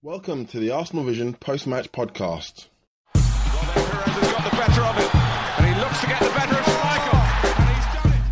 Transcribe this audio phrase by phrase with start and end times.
[0.00, 2.68] Welcome to the Arsenal Vision post-match podcast.
[3.16, 5.12] Well, Perez has got the better of it,
[5.58, 6.68] and he looks to get the better of
[7.58, 8.22] and he's done it.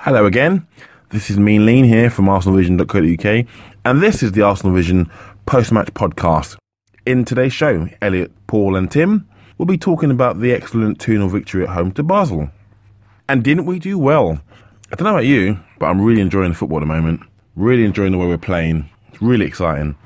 [0.00, 0.66] Hello again.
[1.10, 3.46] This is Mean Lean here from ArsenalVision.co.uk,
[3.84, 5.08] and this is the Arsenal Vision
[5.46, 6.56] post-match podcast.
[7.06, 9.28] In today's show, Elliot, Paul, and Tim
[9.58, 12.50] will be talking about the excellent 2 0 victory at home to Basel.
[13.28, 14.40] And didn't we do well?
[14.90, 17.20] I don't know about you, but I'm really enjoying the football at the moment.
[17.56, 18.88] Really enjoying the way we're playing.
[19.08, 19.96] It's really exciting.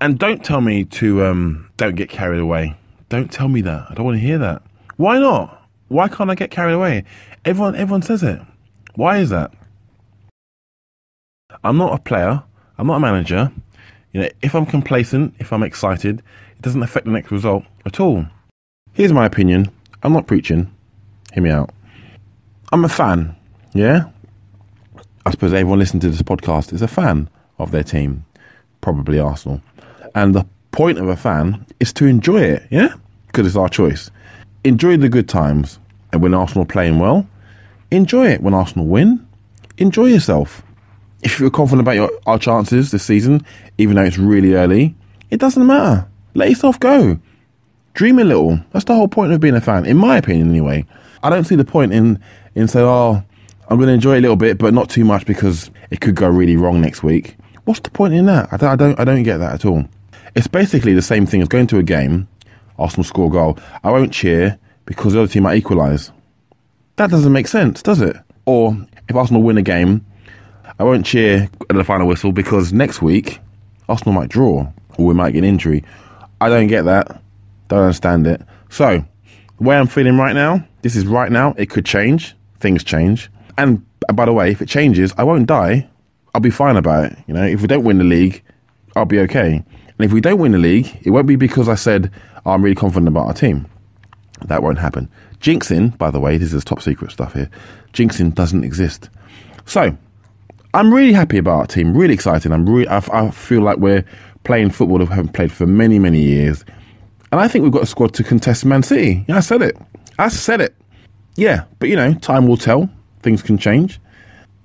[0.00, 2.76] And don't tell me to um, don't get carried away.
[3.08, 3.86] Don't tell me that.
[3.90, 4.62] I don't want to hear that.
[4.96, 5.68] Why not?
[5.88, 7.04] Why can't I get carried away?
[7.44, 8.40] Everyone, everyone says it.
[8.94, 9.52] Why is that?
[11.62, 12.42] I'm not a player.
[12.76, 13.52] I'm not a manager.
[14.12, 16.22] You know, if I'm complacent, if I'm excited,
[16.56, 18.26] it doesn't affect the next result at all.
[18.98, 19.70] Here's my opinion.
[20.02, 20.74] I'm not preaching.
[21.32, 21.70] Hear me out.
[22.72, 23.36] I'm a fan.
[23.72, 24.06] Yeah.
[25.24, 28.24] I suppose everyone listening to this podcast is a fan of their team,
[28.80, 29.62] probably Arsenal.
[30.16, 32.66] And the point of a fan is to enjoy it.
[32.72, 32.94] Yeah,
[33.28, 34.10] because it's our choice.
[34.64, 35.78] Enjoy the good times,
[36.12, 37.24] and when Arsenal playing well,
[37.92, 38.42] enjoy it.
[38.42, 39.24] When Arsenal win,
[39.76, 40.64] enjoy yourself
[41.22, 43.46] if you're confident about your our chances this season,
[43.78, 44.96] even though it's really early,
[45.30, 46.08] it doesn't matter.
[46.34, 47.20] Let yourself go.
[47.94, 48.60] Dream a little.
[48.72, 50.84] That's the whole point of being a fan, in my opinion, anyway.
[51.22, 52.20] I don't see the point in
[52.54, 53.22] in saying, "Oh,
[53.68, 56.14] I'm going to enjoy it a little bit, but not too much because it could
[56.14, 58.48] go really wrong next week." What's the point in that?
[58.52, 59.84] I don't, I don't, I don't get that at all.
[60.34, 62.28] It's basically the same thing as going to a game.
[62.78, 63.58] Arsenal score a goal.
[63.82, 66.10] I won't cheer because the other team might equalise.
[66.96, 68.16] That doesn't make sense, does it?
[68.46, 68.76] Or
[69.08, 70.06] if Arsenal win a game,
[70.78, 73.40] I won't cheer at the final whistle because next week
[73.88, 75.84] Arsenal might draw or we might get an injury.
[76.40, 77.20] I don't get that.
[77.68, 78.42] Don't understand it.
[78.70, 79.04] So,
[79.58, 81.54] the way I'm feeling right now, this is right now.
[81.56, 82.34] It could change.
[82.60, 83.30] Things change.
[83.56, 85.88] And by the way, if it changes, I won't die.
[86.34, 87.18] I'll be fine about it.
[87.26, 88.42] You know, if we don't win the league,
[88.96, 89.54] I'll be okay.
[89.54, 92.10] And if we don't win the league, it won't be because I said
[92.46, 93.66] oh, I'm really confident about our team.
[94.46, 95.10] That won't happen.
[95.40, 97.50] Jinxing, by the way, this is top secret stuff here.
[97.92, 99.10] Jinxing doesn't exist.
[99.66, 99.96] So,
[100.74, 101.96] I'm really happy about our team.
[101.96, 102.52] Really excited.
[102.52, 102.86] I'm really.
[102.88, 104.04] I, I feel like we're
[104.44, 106.64] playing football we haven't played for many, many years,
[107.30, 109.24] and I think we've got a squad to contest Man City.
[109.28, 109.76] Yeah, I said it.
[110.18, 110.74] I said it.
[111.36, 112.90] Yeah, but you know, time will tell.
[113.20, 114.00] Things can change.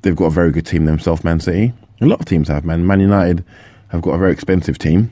[0.01, 1.73] They've got a very good team themselves, Man City.
[2.01, 2.85] A lot of teams have, man.
[2.85, 3.45] Man United
[3.89, 5.11] have got a very expensive team.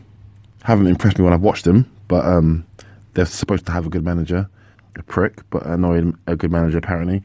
[0.63, 2.65] Haven't impressed me when I've watched them, but um,
[3.13, 4.49] they're supposed to have a good manager.
[4.97, 7.23] A prick, but annoying, a good manager apparently.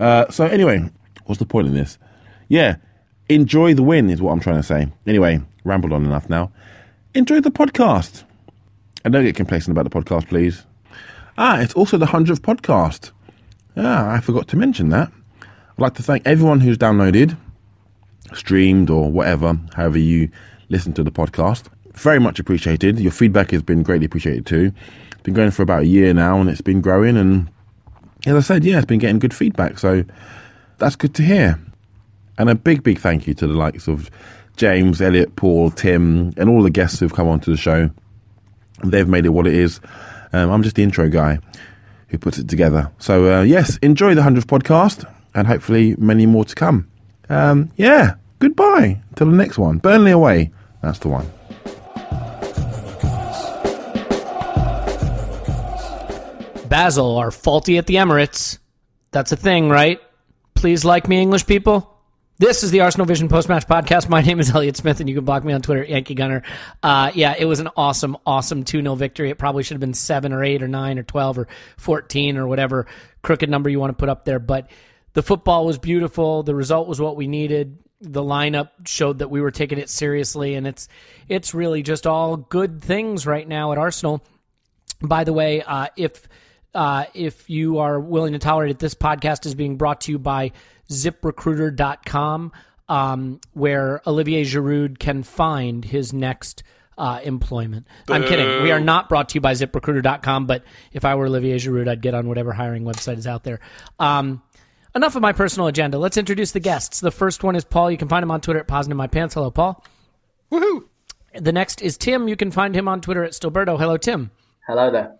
[0.00, 0.88] Uh, so anyway,
[1.26, 1.98] what's the point of this?
[2.48, 2.76] Yeah,
[3.28, 4.88] enjoy the win is what I'm trying to say.
[5.06, 6.50] Anyway, rambled on enough now.
[7.14, 8.24] Enjoy the podcast.
[9.04, 10.64] And don't get complacent about the podcast, please.
[11.36, 13.10] Ah, it's also the 100th podcast.
[13.76, 15.10] Ah, I forgot to mention that.
[15.42, 17.36] I'd like to thank everyone who's downloaded,
[18.34, 20.30] streamed, or whatever, however you
[20.68, 21.64] listen to the podcast.
[21.94, 23.00] Very much appreciated.
[23.00, 24.72] Your feedback has been greatly appreciated too.
[25.12, 27.16] It's been going for about a year now and it's been growing.
[27.16, 27.48] And
[28.26, 29.78] as I said, yeah, it's been getting good feedback.
[29.78, 30.04] So
[30.78, 31.58] that's good to hear.
[32.38, 34.10] And a big, big thank you to the likes of
[34.56, 37.90] James, Elliot, Paul, Tim, and all the guests who've come onto the show.
[38.82, 39.80] They've made it what it is.
[40.32, 41.38] Um, I'm just the intro guy
[42.08, 42.90] who puts it together.
[42.98, 46.88] So, uh, yes, enjoy the 100th podcast and hopefully many more to come.
[47.28, 49.78] Um, yeah, goodbye until the next one.
[49.78, 50.52] Burnley away.
[50.82, 51.30] That's the one.
[56.68, 58.58] Basel are faulty at the Emirates.
[59.10, 60.00] That's a thing, right?
[60.54, 61.91] Please like me, English people.
[62.42, 64.08] This is the Arsenal Vision post match podcast.
[64.08, 66.42] My name is Elliot Smith, and you can block me on Twitter, Yankee Gunner.
[66.82, 69.30] Uh, yeah, it was an awesome, awesome 2 0 victory.
[69.30, 72.48] It probably should have been 7 or 8 or 9 or 12 or 14 or
[72.48, 72.88] whatever
[73.22, 74.40] crooked number you want to put up there.
[74.40, 74.72] But
[75.12, 76.42] the football was beautiful.
[76.42, 77.78] The result was what we needed.
[78.00, 80.88] The lineup showed that we were taking it seriously, and it's
[81.28, 84.20] it's really just all good things right now at Arsenal.
[85.00, 86.26] By the way, uh, if
[86.74, 90.18] uh, if you are willing to tolerate it, this podcast is being brought to you
[90.18, 90.52] by
[90.90, 92.52] ziprecruiter.com,
[92.88, 96.62] um, where Olivier Giroud can find his next
[96.98, 97.86] uh, employment.
[98.08, 98.62] I'm kidding.
[98.62, 102.02] We are not brought to you by ziprecruiter.com, but if I were Olivier Giroud, I'd
[102.02, 103.60] get on whatever hiring website is out there.
[103.98, 104.42] Um,
[104.94, 105.98] enough of my personal agenda.
[105.98, 107.00] Let's introduce the guests.
[107.00, 107.90] The first one is Paul.
[107.90, 109.34] You can find him on Twitter at PoznanInMyPants.
[109.34, 109.84] Hello, Paul.
[110.50, 110.84] Woohoo!
[111.34, 112.28] The next is Tim.
[112.28, 113.78] You can find him on Twitter at Stillberto.
[113.78, 114.30] Hello, Tim.
[114.66, 115.16] Hello there.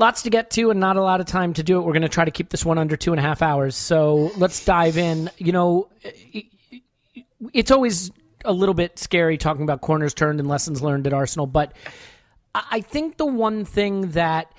[0.00, 1.82] Lots to get to and not a lot of time to do it.
[1.82, 3.76] We're going to try to keep this one under two and a half hours.
[3.76, 5.30] So let's dive in.
[5.36, 5.90] You know,
[7.52, 8.10] it's always
[8.46, 11.74] a little bit scary talking about corners turned and lessons learned at Arsenal, but
[12.54, 14.50] I think the one thing that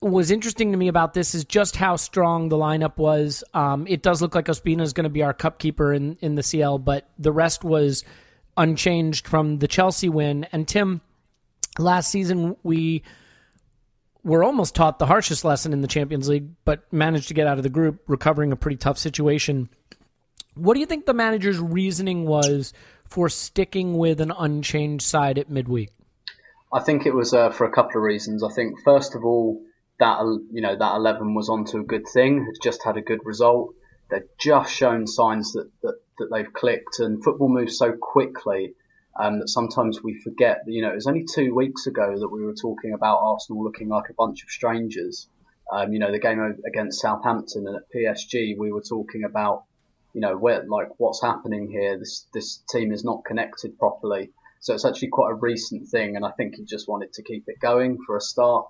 [0.00, 3.44] was interesting to me about this is just how strong the lineup was.
[3.52, 6.34] Um, it does look like Ospina is going to be our cup keeper in, in
[6.34, 8.04] the CL, but the rest was
[8.56, 10.46] unchanged from the Chelsea win.
[10.50, 11.02] And Tim,
[11.78, 13.02] last season we
[14.24, 17.58] were almost taught the harshest lesson in the Champions League, but managed to get out
[17.58, 19.68] of the group, recovering a pretty tough situation.
[20.54, 22.72] What do you think the manager's reasoning was
[23.08, 25.90] for sticking with an unchanged side at midweek?
[26.72, 28.42] I think it was uh, for a couple of reasons.
[28.42, 29.62] I think first of all
[29.98, 30.18] that
[30.50, 33.74] you know that eleven was onto a good thing, had just had a good result.
[34.10, 38.74] They've just shown signs that, that, that they've clicked, and football moves so quickly
[39.18, 40.62] um, that sometimes we forget.
[40.64, 43.62] That, you know, it was only two weeks ago that we were talking about Arsenal
[43.62, 45.28] looking like a bunch of strangers.
[45.70, 49.64] Um, you know, the game against Southampton and at PSG, we were talking about,
[50.12, 51.98] you know, where like what's happening here.
[51.98, 54.30] This this team is not connected properly.
[54.60, 57.44] So it's actually quite a recent thing, and I think he just wanted to keep
[57.48, 58.66] it going for a start.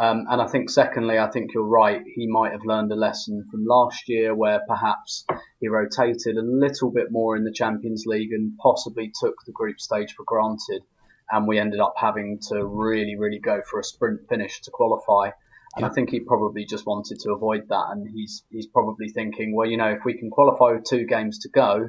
[0.00, 2.02] Um, and I think, secondly, I think you're right.
[2.14, 5.26] He might have learned a lesson from last year where perhaps
[5.58, 9.80] he rotated a little bit more in the Champions League and possibly took the group
[9.80, 10.82] stage for granted.
[11.30, 15.30] And we ended up having to really, really go for a sprint finish to qualify.
[15.76, 17.86] And I think he probably just wanted to avoid that.
[17.90, 21.40] And he's, he's probably thinking, well, you know, if we can qualify with two games
[21.40, 21.88] to go,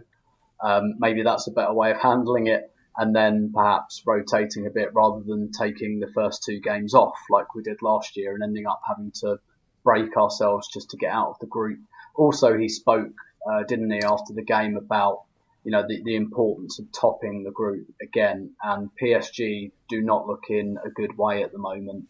[0.64, 4.94] um, maybe that's a better way of handling it and then perhaps rotating a bit
[4.94, 8.68] rather than taking the first two games off like we did last year and ending
[8.68, 9.40] up having to
[9.84, 11.80] break ourselves just to get out of the group.
[12.16, 13.14] Also, he spoke,
[13.50, 15.24] uh, didn't he, after the game about
[15.64, 20.46] you know the, the importance of topping the group again, and PSG do not look
[20.50, 22.06] in a good way at the moment.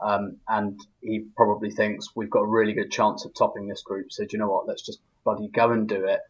[0.00, 4.10] Um, and he probably thinks we've got a really good chance of topping this group.
[4.10, 4.66] So do you know what?
[4.66, 6.20] Let's just bloody go and do it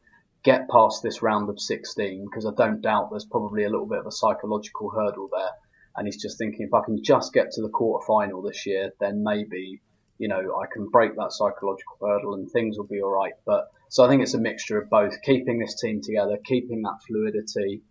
[0.42, 3.98] get past this round of 16 because I don't doubt there's probably a little bit
[3.98, 5.50] of a psychological hurdle there.
[5.96, 8.92] And he's just thinking if I can just get to the quarter final this year,
[8.98, 9.80] then maybe,
[10.18, 13.34] you know, I can break that psychological hurdle and things will be all right.
[13.44, 17.00] But so I think it's a mixture of both keeping this team together, keeping that
[17.06, 17.82] fluidity,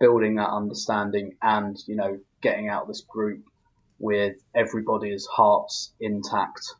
[0.00, 3.44] building that understanding and, you know, getting out of this group
[3.98, 6.74] with everybody's hearts intact.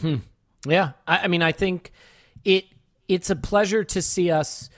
[0.00, 0.16] Hmm.
[0.66, 0.92] Yeah.
[1.06, 1.92] I, I mean, I think
[2.44, 2.64] it
[3.08, 4.70] it's a pleasure to see us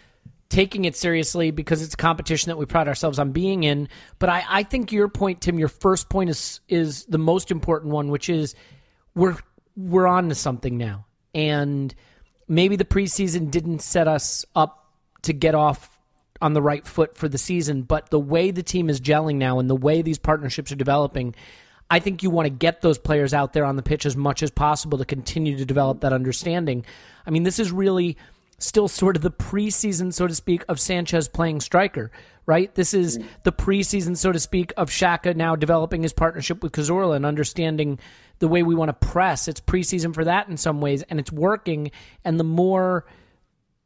[0.49, 3.89] taking it seriously because it's a competition that we pride ourselves on being in.
[4.19, 7.93] But I, I think your point, Tim, your first point is is the most important
[7.93, 8.55] one, which is
[9.15, 9.37] we're
[9.77, 11.07] we're on to something now.
[11.35, 11.95] And
[12.49, 14.91] maybe the preseason didn't set us up
[15.23, 15.91] to get off
[16.41, 19.59] on the right foot for the season, but the way the team is gelling now
[19.59, 21.35] and the way these partnerships are developing,
[21.91, 24.43] I think you want to get those players out there on the pitch as much
[24.43, 26.85] as possible to continue to develop that understanding.
[27.27, 28.17] I mean, this is really
[28.59, 32.11] still sort of the preseason, so to speak, of Sanchez playing striker,
[32.47, 32.75] right?
[32.75, 33.27] This is mm.
[33.45, 37.99] the preseason, so to speak, of Xhaka now developing his partnership with Cazorla and understanding
[38.39, 39.47] the way we want to press.
[39.47, 41.91] It's preseason for that in some ways, and it's working.
[42.25, 43.05] And the more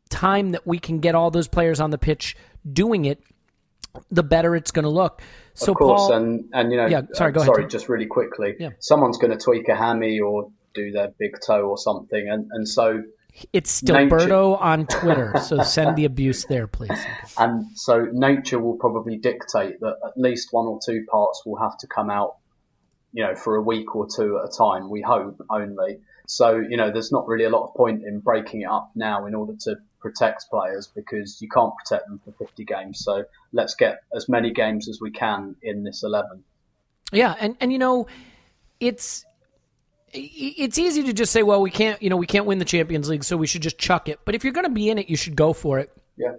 [0.08, 2.36] time that we can get all those players on the pitch
[2.70, 3.22] doing it,
[4.10, 5.22] the better it's going to look.
[5.66, 7.70] So of course, Paul, and and you know, Yeah, sorry, uh, go sorry, Tim.
[7.70, 8.70] just really quickly, Yeah.
[8.78, 12.68] someone's going to tweak a hammy or do their big toe or something, and and
[12.68, 13.02] so
[13.52, 17.00] it's nature- Stillberto on Twitter, so send the abuse there, please.
[17.38, 21.76] and so nature will probably dictate that at least one or two parts will have
[21.78, 22.36] to come out,
[23.12, 24.90] you know, for a week or two at a time.
[24.90, 26.00] We hope only.
[26.26, 29.26] So you know, there's not really a lot of point in breaking it up now
[29.26, 33.04] in order to protect players because you can't protect them for 50 games.
[33.04, 36.42] So let's get as many games as we can in this 11.
[37.12, 38.06] Yeah, and and you know,
[38.78, 39.24] it's
[40.12, 43.08] it's easy to just say, well, we can't, you know, we can't win the Champions
[43.08, 44.18] League, so we should just chuck it.
[44.24, 45.92] But if you're going to be in it, you should go for it.
[46.16, 46.34] Yeah.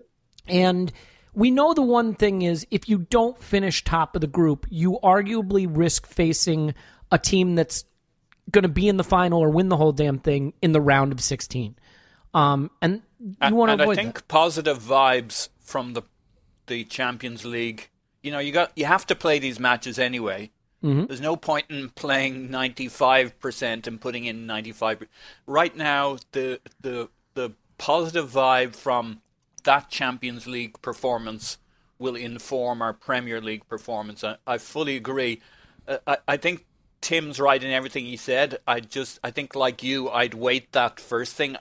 [0.48, 0.92] And
[1.34, 5.00] we know the one thing is if you don't finish top of the group, you
[5.04, 6.74] arguably risk facing
[7.12, 7.86] a team that's
[8.50, 11.12] going to be in the final or win the whole damn thing in the round
[11.12, 11.76] of 16.
[12.34, 14.28] Um, and you want to and I think that.
[14.28, 16.04] positive vibes from the
[16.68, 17.90] the Champions League.
[18.24, 20.52] You know, you got you have to play these matches anyway.
[20.84, 21.06] Mm-hmm.
[21.06, 25.04] There's no point in playing 95% and putting in 95.
[25.46, 29.22] Right now, the the the positive vibe from
[29.64, 31.58] that Champions League performance
[32.00, 34.24] will inform our Premier League performance.
[34.24, 35.42] I, I fully agree.
[35.88, 36.66] Uh, I, I think
[37.02, 38.58] Tim's right in everything he said.
[38.68, 41.58] I just I think like you, I'd weight that first thing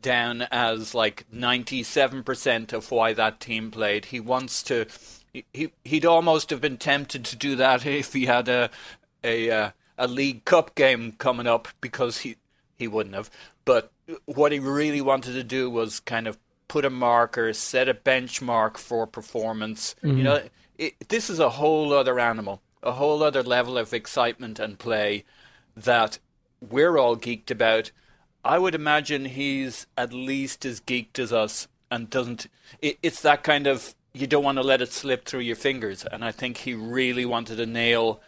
[0.00, 4.06] down as like 97% of why that team played.
[4.06, 4.86] He wants to
[5.32, 8.70] he, he he'd almost have been tempted to do that if he had a
[9.24, 12.36] a uh, a League Cup game coming up because he
[12.76, 13.30] he wouldn't have.
[13.64, 13.92] But
[14.26, 16.38] what he really wanted to do was kind of
[16.72, 19.94] put a marker, set a benchmark for performance.
[20.02, 20.22] You mm-hmm.
[20.22, 20.42] know,
[20.78, 25.24] it, this is a whole other animal, a whole other level of excitement and play
[25.76, 26.18] that
[26.62, 27.90] we're all geeked about.
[28.42, 32.46] I would imagine he's at least as geeked as us and doesn't.
[32.80, 36.06] It, it's that kind of you don't want to let it slip through your fingers,
[36.06, 38.22] and I think he really wanted to nail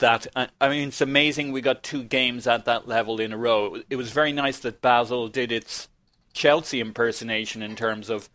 [0.00, 0.26] that.
[0.34, 3.76] I I mean, it's amazing we got two games at that level in a row.
[3.88, 5.88] It was very nice that Basel did its
[6.34, 8.28] Chelsea impersonation in terms of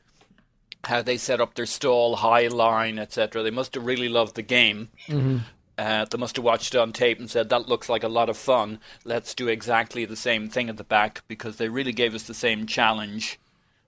[0.86, 3.44] how they set up their stall, high line, etc.
[3.44, 4.89] They must have really loved the game.
[5.77, 8.29] Uh, they must have watched it on tape and said, that looks like a lot
[8.29, 8.79] of fun.
[9.06, 12.34] Let's do exactly the same thing at the back because they really gave us the
[12.34, 13.39] same challenge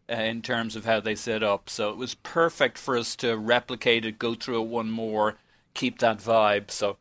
[0.09, 1.69] uh, in terms of how they set up.
[1.69, 5.35] So it was perfect for us to replicate it, go through it one more,
[5.73, 6.71] keep that vibe.
[6.71, 6.97] So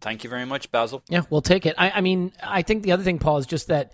[0.00, 1.02] thank you very much, Basel.
[1.08, 1.74] Yeah, we'll take it.
[1.78, 3.90] I, I mean, I think the other thing, Paul, is just that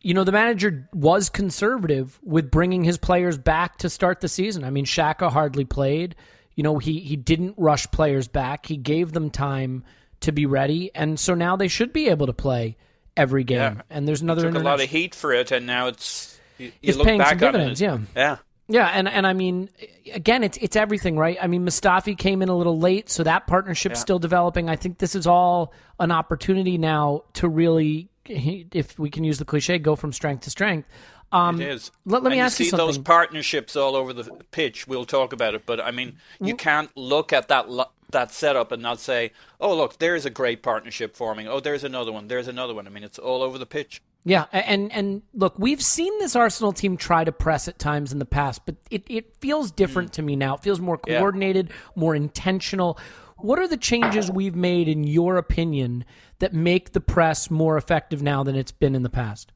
[0.00, 4.64] you know the manager was conservative with bringing his players back to start the season.
[4.64, 6.14] I mean, Xhaka hardly played.
[6.54, 8.66] You know, he he didn't rush players back.
[8.66, 9.84] He gave them time
[10.20, 12.76] to be ready, and so now they should be able to play
[13.16, 13.58] every game.
[13.58, 13.82] Yeah.
[13.90, 16.72] And there's another Took a lot of heat for it, and now it's you, you
[16.82, 17.84] It's paying back some dividends, it.
[17.84, 17.98] yeah.
[18.16, 18.36] yeah.
[18.70, 19.70] Yeah, and and I mean,
[20.12, 21.38] again, it's it's everything, right?
[21.40, 24.02] I mean, Mustafi came in a little late, so that partnership's Yeah.
[24.02, 24.68] still developing.
[24.68, 29.44] I think this is all an opportunity now to really, if we can use the
[29.44, 30.88] cliche, go from strength to strength.
[31.30, 31.90] Um, It is.
[32.06, 34.86] Let, let me and ask you you see those partnerships all over the pitch.
[34.88, 38.72] We'll talk about it, but I mean, you can't look at that lo- that setup
[38.72, 41.46] and not say, "Oh, look, there's a great partnership forming.
[41.46, 42.28] Oh, there's another one.
[42.28, 44.00] There's another one." I mean, it's all over the pitch.
[44.24, 48.18] Yeah, and and look, we've seen this Arsenal team try to press at times in
[48.18, 50.54] the past, but it, it feels different to me now.
[50.54, 51.08] It feels more Mm.
[51.10, 51.18] Yeah.
[51.18, 52.98] coordinated, more intentional.
[53.40, 56.04] What are the changes we've made, in your opinion,
[56.40, 59.52] that make the press more effective now than it's been in the past?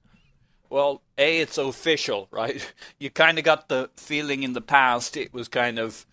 [0.70, 2.72] Well, a it's official, right?
[2.98, 6.06] You kind of got the feeling in the past it was kind of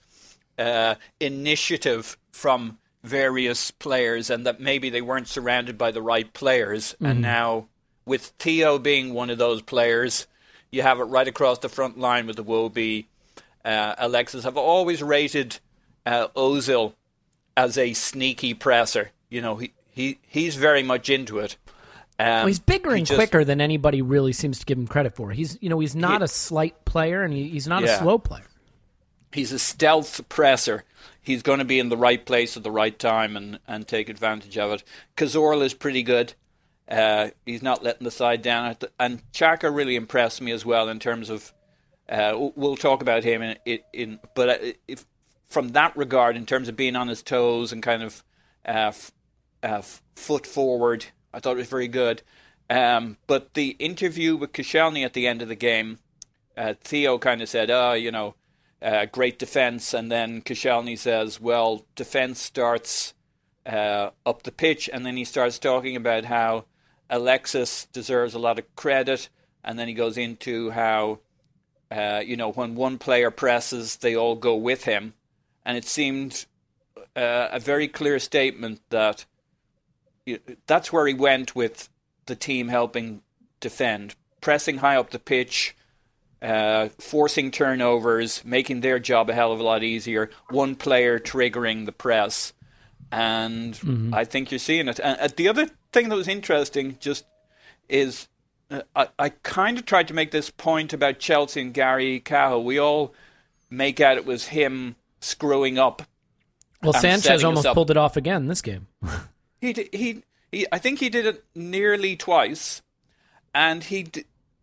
[0.58, 6.96] uh, initiative from various players, and that maybe they weren't surrounded by the right players.
[7.00, 7.68] And now,
[8.06, 10.28] with Theo being one of those players,
[10.72, 13.06] you have it right across the front line with Iwobi.
[13.64, 15.60] Uh, Alexis, I've always rated
[16.06, 16.94] uh, Ozil
[17.66, 19.12] as a sneaky presser.
[19.30, 21.58] You know, he, he he's very much into it.
[22.18, 24.88] Um, Well, he's bigger he and just- quicker than anybody really seems to give him
[24.88, 25.32] credit for.
[25.32, 28.18] He's you know he's not He- a slight player and he, he's not a slow
[28.18, 28.46] player.
[29.34, 30.84] he's a stealth presser.
[31.22, 34.10] He's going to be in the right place at the right time and, and take
[34.10, 34.84] advantage of it.
[35.16, 36.34] Cazorla is pretty good.
[36.90, 38.76] Uh, he's not letting the side down.
[39.00, 41.54] And Xhaka really impressed me as well in terms of.
[42.10, 45.06] Uh, we'll talk about him in, in, in but uh, if,
[45.50, 48.24] from that regard, in terms of being on his toes and kind of
[48.68, 49.12] uh, f-
[49.64, 49.82] uh,
[50.16, 52.22] foot forward, I thought it was very good.
[52.70, 55.98] Um, but the interview with Koscielny at the end of the game,
[56.56, 58.36] uh, Theo kind of said, "Oh, you know,
[58.82, 63.14] uh, great defense," and then Koscielny says, "Well, defense starts
[63.66, 66.66] uh, up the pitch," and then he starts talking about how
[67.10, 69.30] Alexis deserves a lot of credit,
[69.64, 71.20] and then he goes into how,
[71.90, 75.14] uh, you know, when one player presses, they all go with him,
[75.70, 76.48] and it seemed
[77.16, 79.26] uh, a very clear statement that
[80.26, 81.90] you, that's where he went with
[82.26, 83.22] the team helping
[83.60, 85.76] defend, pressing high up the pitch,
[86.42, 90.32] uh, forcing turnovers, making their job a hell of a lot easier.
[90.50, 92.52] One player triggering the press,
[93.12, 94.12] and mm-hmm.
[94.12, 95.00] I think you're seeing it.
[95.00, 97.26] And the other thing that was interesting just
[97.88, 98.28] is
[98.72, 102.64] uh, I, I kind of tried to make this point about Chelsea and Gary Cahill.
[102.64, 103.14] We all
[103.70, 106.04] make out it was him screwing up.
[106.82, 108.88] Well, Sanchez almost pulled it off again this game.
[109.62, 112.82] he, he he I think he did it nearly twice,
[113.54, 114.08] and he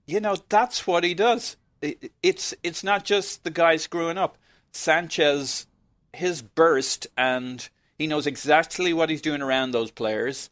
[0.06, 1.56] you know that's what he does.
[1.82, 4.38] It, it's it's not just the guy screwing up.
[4.72, 5.66] Sanchez,
[6.12, 10.50] his burst, and he knows exactly what he's doing around those players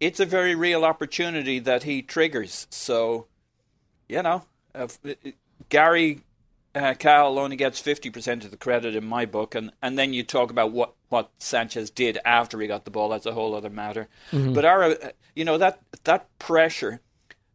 [0.00, 2.66] it's a very real opportunity that he triggers.
[2.70, 3.26] So,
[4.08, 4.88] you know, uh,
[5.68, 6.22] Gary
[6.78, 9.54] uh, Cahill only gets 50% of the credit in my book.
[9.54, 13.08] And, and then you talk about what, what Sanchez did after he got the ball.
[13.08, 14.08] That's a whole other matter.
[14.32, 14.52] Mm-hmm.
[14.52, 14.94] But, our, uh,
[15.34, 17.00] you know, that, that pressure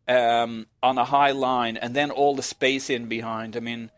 [0.08, 3.56] um, on a high line and then all the space in behind.
[3.56, 3.92] I mean,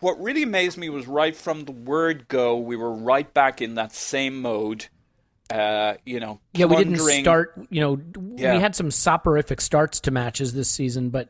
[0.00, 3.74] what really amazed me was right from the word go, we were right back in
[3.74, 4.86] that same mode
[5.50, 7.52] uh, you know, yeah, we didn't start.
[7.68, 8.00] You know,
[8.36, 8.54] yeah.
[8.54, 11.28] we had some soporific starts to matches this season, but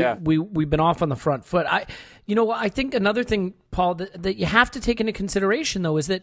[0.00, 1.66] yeah, we we've been off on the front foot.
[1.68, 1.86] I,
[2.26, 5.82] you know, I think another thing, Paul, that, that you have to take into consideration
[5.82, 6.22] though is that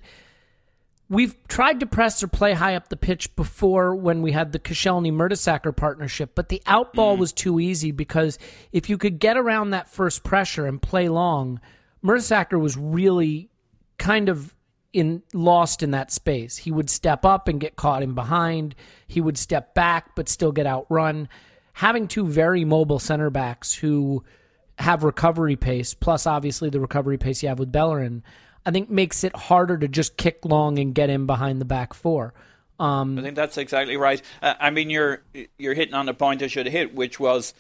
[1.10, 4.60] we've tried to press or play high up the pitch before when we had the
[4.60, 7.20] Koscielny Mertesacker partnership, but the out ball mm.
[7.20, 8.40] was too easy because
[8.72, 11.60] if you could get around that first pressure and play long,
[12.04, 13.50] Mertesacker was really
[13.98, 14.54] kind of
[14.92, 16.58] in lost in that space.
[16.58, 18.76] He would step up and get caught in behind.
[19.08, 21.28] He would step back but still get outrun.
[21.74, 24.24] Having two very mobile center backs who
[24.80, 28.24] have recovery pace, plus obviously the recovery pace you have with Bellerin,
[28.66, 31.94] I think makes it harder to just kick long and get in behind the back
[31.94, 32.34] four.
[32.80, 34.22] Um, I think that's exactly right.
[34.42, 35.22] Uh, I mean, you're
[35.58, 37.54] you're hitting on the point I should hit, which was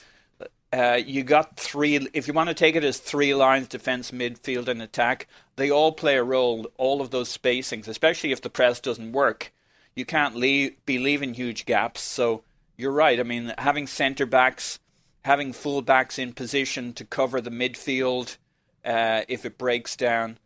[0.71, 1.95] uh, you got three.
[2.13, 5.27] If you want to take it as three lines: defense, midfield, and attack.
[5.55, 6.67] They all play a role.
[6.77, 9.53] All of those spacings, especially if the press doesn't work,
[9.95, 12.01] you can't leave, be leaving huge gaps.
[12.01, 12.43] So
[12.77, 13.19] you're right.
[13.19, 14.79] I mean, having centre backs,
[15.23, 18.37] having full backs in position to cover the midfield
[18.85, 20.37] uh, if it breaks down.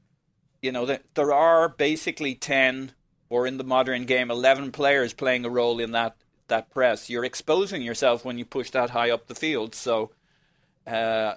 [0.62, 2.92] You know, there are basically ten,
[3.30, 6.16] or in the modern game, eleven players playing a role in that
[6.48, 7.10] that press.
[7.10, 9.76] You're exposing yourself when you push that high up the field.
[9.76, 10.12] So
[10.86, 11.34] uh,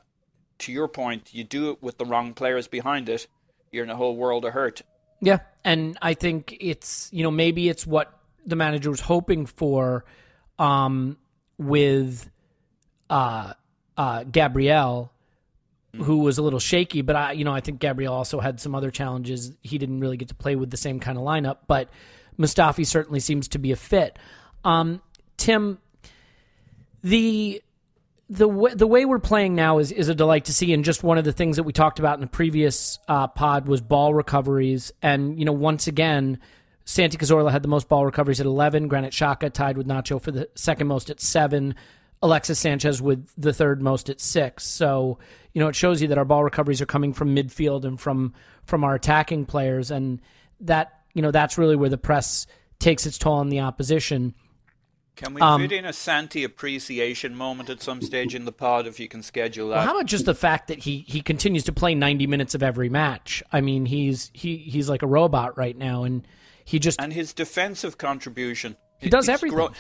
[0.59, 3.27] to your point, you do it with the wrong players behind it,
[3.73, 4.83] you're in a whole world of hurt.
[5.21, 10.05] Yeah, and I think it's you know maybe it's what the manager was hoping for
[10.61, 11.17] um,
[11.59, 12.31] with
[13.09, 13.55] uh,
[13.97, 15.11] uh, Gabriel,
[15.97, 17.03] who was a little shaky.
[17.03, 19.53] But I, you know, I think Gabriel also had some other challenges.
[19.63, 21.89] He didn't really get to play with the same kind of lineup, but
[22.39, 24.19] Mustafi certainly seems to be a fit.
[24.63, 25.03] Um,
[25.37, 25.79] Tim,
[27.03, 27.63] the
[28.29, 30.73] the way, the way we're playing now is, is a delight to see.
[30.73, 33.67] And just one of the things that we talked about in the previous uh, pod
[33.67, 34.93] was ball recoveries.
[35.03, 36.39] And, you know, once again,
[36.91, 38.89] Santi Cazorla had the most ball recoveries at 11.
[38.89, 41.77] Granit Xhaka tied with Nacho for the second most at seven.
[42.21, 44.67] Alexis Sanchez with the third most at six.
[44.67, 45.21] So,
[45.53, 48.35] you know, it shows you that our ball recoveries are coming from midfield and from
[48.65, 49.93] from our attacking players.
[49.93, 50.21] And
[50.63, 52.49] that, you know, that's really where the press
[52.81, 54.35] takes its toll on the opposition.
[55.15, 58.89] Can we um, fit in a Santi appreciation moment at some stage in the pod
[58.89, 59.77] if you can schedule that?
[59.77, 62.65] Well, how about just the fact that he, he continues to play ninety minutes of
[62.65, 63.45] every match?
[63.53, 66.27] I mean, he's he he's like a robot right now, and
[66.71, 68.77] he just and his defensive contribution.
[68.99, 69.57] He does everything.
[69.57, 69.73] Gro-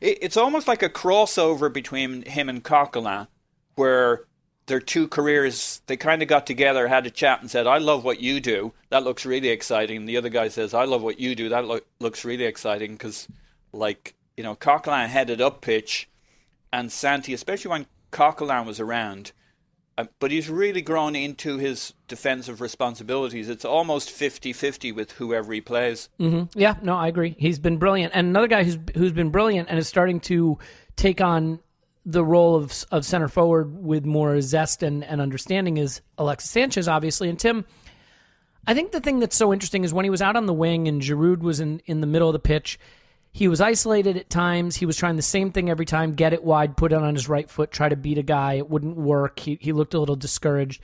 [0.00, 3.28] it's almost like a crossover between him and Coquelin,
[3.76, 4.24] where
[4.66, 8.04] their two careers they kind of got together, had a chat, and said, "I love
[8.04, 8.72] what you do.
[8.90, 11.48] That looks really exciting." And the other guy says, "I love what you do.
[11.48, 13.28] That lo- looks really exciting because,
[13.72, 16.08] like." you know, Coquelin headed up pitch,
[16.72, 19.32] and Santi, especially when Coquelin was around,
[20.18, 23.48] but he's really grown into his defensive responsibilities.
[23.48, 26.08] It's almost 50-50 with whoever he plays.
[26.18, 26.58] Mm-hmm.
[26.58, 27.36] Yeah, no, I agree.
[27.38, 30.58] He's been brilliant, and another guy who's who's been brilliant and is starting to
[30.96, 31.60] take on
[32.04, 36.88] the role of of center forward with more zest and, and understanding is Alexis Sanchez,
[36.88, 37.64] obviously, and Tim.
[38.66, 40.86] I think the thing that's so interesting is when he was out on the wing
[40.86, 42.78] and Giroud was in, in the middle of the pitch
[43.32, 44.76] he was isolated at times.
[44.76, 47.28] He was trying the same thing every time get it wide, put it on his
[47.28, 48.54] right foot, try to beat a guy.
[48.54, 49.40] It wouldn't work.
[49.40, 50.82] He, he looked a little discouraged.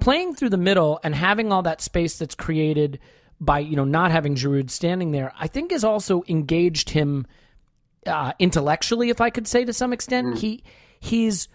[0.00, 2.98] Playing through the middle and having all that space that's created
[3.38, 7.26] by you know not having Giroud standing there, I think has also engaged him
[8.06, 10.28] uh, intellectually, if I could say to some extent.
[10.28, 10.38] Mm.
[10.38, 10.64] He
[11.00, 11.48] he's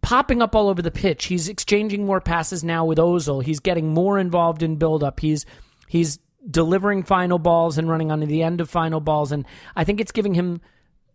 [0.00, 1.26] popping up all over the pitch.
[1.26, 3.42] He's exchanging more passes now with Ozil.
[3.42, 5.20] He's getting more involved in build up.
[5.20, 5.46] He's
[5.88, 6.18] he's
[6.50, 9.32] delivering final balls and running onto the end of final balls.
[9.32, 10.60] And I think it's giving him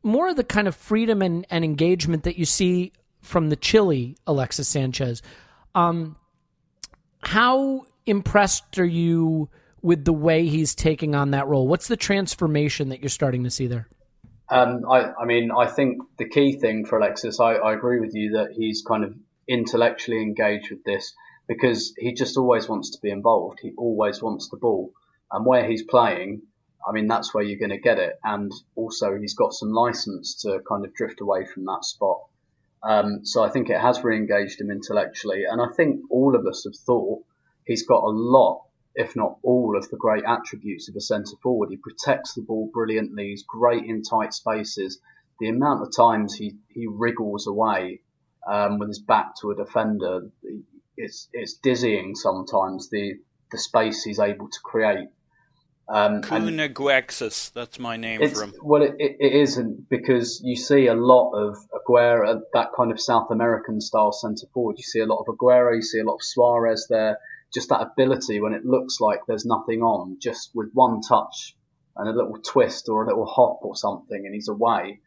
[0.03, 4.15] more of the kind of freedom and, and engagement that you see from the Chile
[4.25, 5.21] Alexis Sanchez.
[5.75, 6.15] Um,
[7.21, 9.49] how impressed are you
[9.81, 11.67] with the way he's taking on that role?
[11.67, 13.87] What's the transformation that you're starting to see there?
[14.49, 18.15] Um, I, I, mean, I think the key thing for Alexis, I, I, agree with
[18.15, 19.13] you that he's kind of
[19.45, 21.13] intellectually engaged with this
[21.49, 23.59] because he just always wants to be involved.
[23.61, 24.93] He always wants the ball.
[25.31, 26.43] And where he's playing,
[26.87, 28.17] I mean, that's where you're going to get it.
[28.23, 32.21] And also, he's got some license to kind of drift away from that spot.
[32.83, 35.43] Um, so I think it has re-engaged him intellectually.
[35.49, 37.23] And I think all of us have thought
[37.65, 38.63] he's got a lot
[38.97, 41.69] if not all, of the great attributes of a centre forward.
[41.69, 43.29] He protects the ball brilliantly.
[43.29, 44.99] He's great in tight spaces.
[45.39, 48.01] The amount of times he, he wriggles away
[48.47, 50.31] um, with his back to a defender,
[50.95, 52.89] it's it's dizzying sometimes.
[52.89, 53.19] The
[53.51, 55.09] the space he's able to create.
[55.89, 56.21] Um,
[57.49, 58.53] that's my name for him.
[58.61, 62.99] Well, it, it, it isn't because you see a lot of Aguero, that kind of
[62.99, 64.75] South American style centre forward.
[64.77, 67.17] You see a lot of Aguero, you see a lot of Suarez there
[67.53, 71.55] just that ability when it looks like there's nothing on, just with one touch
[71.95, 74.99] and a little twist or a little hop or something, and he's away.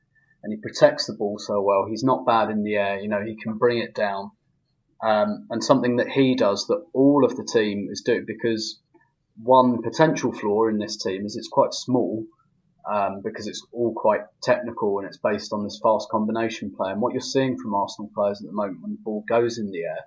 [0.43, 1.87] And he protects the ball so well.
[1.89, 2.99] He's not bad in the air.
[2.99, 4.31] You know, he can bring it down.
[5.03, 8.81] Um, and something that he does that all of the team is doing because
[9.37, 12.25] one potential flaw in this team is it's quite small
[12.91, 16.93] um, because it's all quite technical and it's based on this fast combination play.
[16.93, 19.71] And what you're seeing from Arsenal players at the moment when the ball goes in
[19.71, 20.05] the air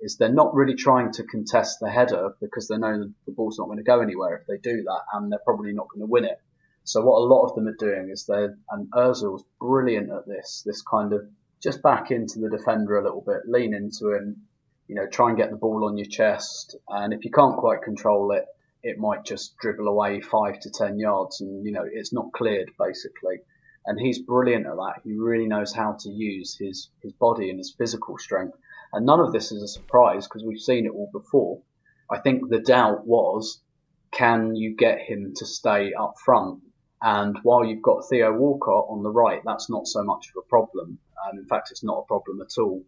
[0.00, 3.66] is they're not really trying to contest the header because they know the ball's not
[3.66, 6.24] going to go anywhere if they do that, and they're probably not going to win
[6.24, 6.40] it.
[6.84, 10.62] So what a lot of them are doing is they're and Özil's brilliant at this.
[10.64, 11.28] This kind of
[11.62, 14.46] just back into the defender a little bit, lean into him,
[14.88, 17.82] you know, try and get the ball on your chest, and if you can't quite
[17.82, 18.46] control it,
[18.82, 22.70] it might just dribble away five to ten yards, and you know it's not cleared
[22.78, 23.38] basically.
[23.86, 25.00] And he's brilliant at that.
[25.04, 28.56] He really knows how to use his his body and his physical strength
[28.92, 31.62] and none of this is a surprise because we've seen it all before.
[32.10, 33.62] I think the doubt was,
[34.10, 36.60] can you get him to stay up front?
[37.00, 40.48] And while you've got Theo Walcott on the right, that's not so much of a
[40.48, 40.98] problem.
[41.24, 42.82] Um, in fact, it's not a problem at all.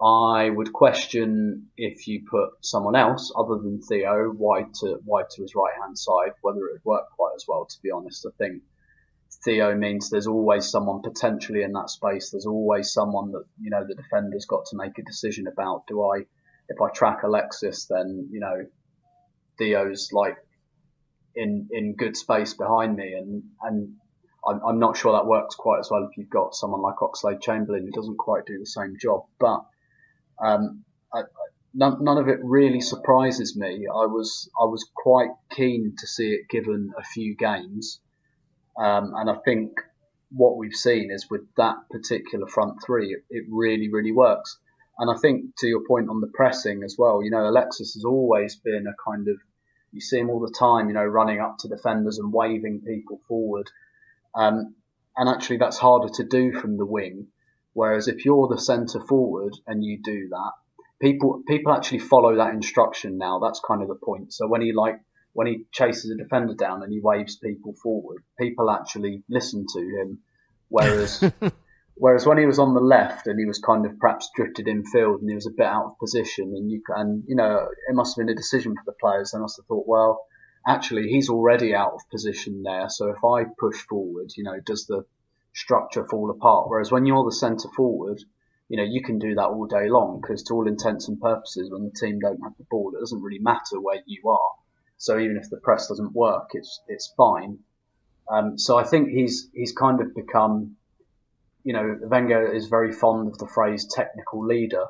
[0.00, 5.42] I would question if you put someone else other than Theo wide to wide to
[5.42, 7.64] his right hand side, whether it would work quite as well.
[7.64, 8.62] To be honest, I think
[9.42, 12.30] Theo means there's always someone potentially in that space.
[12.30, 15.86] There's always someone that you know the defender's got to make a decision about.
[15.86, 16.26] Do I,
[16.68, 18.66] if I track Alexis, then you know
[19.56, 20.36] Theo's like
[21.34, 23.94] in in good space behind me, and and
[24.46, 27.40] I'm, I'm not sure that works quite as well if you've got someone like Oxlade
[27.40, 29.24] Chamberlain who doesn't quite do the same job.
[29.38, 29.64] But
[30.42, 31.22] um, I,
[31.74, 33.86] none, none of it really surprises me.
[33.86, 38.00] I was I was quite keen to see it given a few games.
[38.78, 39.72] Um, and I think
[40.30, 44.58] what we've seen is with that particular front three, it, it, really, really works.
[44.98, 48.04] And I think to your point on the pressing as well, you know, Alexis has
[48.04, 49.36] always been a kind of,
[49.92, 53.20] you see him all the time, you know, running up to defenders and waving people
[53.28, 53.70] forward.
[54.34, 54.74] Um,
[55.16, 57.28] and actually, that's harder to do from the wing.
[57.76, 60.52] Whereas if you're the centre forward and you do that,
[60.98, 63.38] people people actually follow that instruction now.
[63.38, 64.32] That's kind of the point.
[64.32, 64.98] So when he like
[65.34, 69.80] when he chases a defender down and he waves people forward, people actually listen to
[69.80, 70.20] him.
[70.70, 71.22] Whereas,
[71.96, 74.86] whereas when he was on the left and he was kind of perhaps drifted in
[74.86, 77.94] field and he was a bit out of position, and you and you know it
[77.94, 79.32] must have been a decision for the players.
[79.32, 80.22] They must have thought, well,
[80.66, 82.88] actually he's already out of position there.
[82.88, 85.04] So if I push forward, you know, does the
[85.56, 86.68] structure fall apart?
[86.68, 88.22] Whereas when you're the centre forward,
[88.68, 91.70] you know, you can do that all day long because to all intents and purposes,
[91.70, 94.50] when the team don't have the ball, it doesn't really matter where you are.
[94.98, 97.58] So even if the press doesn't work, it's it's fine.
[98.28, 100.76] Um, so I think he's he's kind of become,
[101.64, 104.86] you know, Wenger is very fond of the phrase technical leader,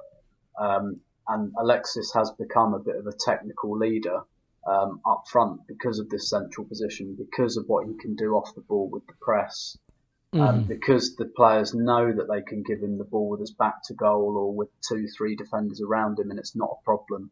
[0.58, 4.20] um, and Alexis has become a bit of a technical leader
[4.66, 8.54] um, up front because of this central position, because of what he can do off
[8.54, 9.76] the ball with the press,
[10.36, 10.68] mm.
[10.68, 13.94] because the players know that they can give him the ball with his back to
[13.94, 17.30] goal or with two, three defenders around him, and it's not a problem.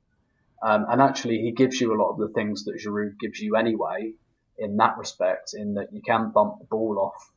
[0.63, 3.57] Um, and actually, he gives you a lot of the things that Giroud gives you
[3.57, 4.15] anyway,
[4.59, 7.31] in that respect, in that you can bump the ball off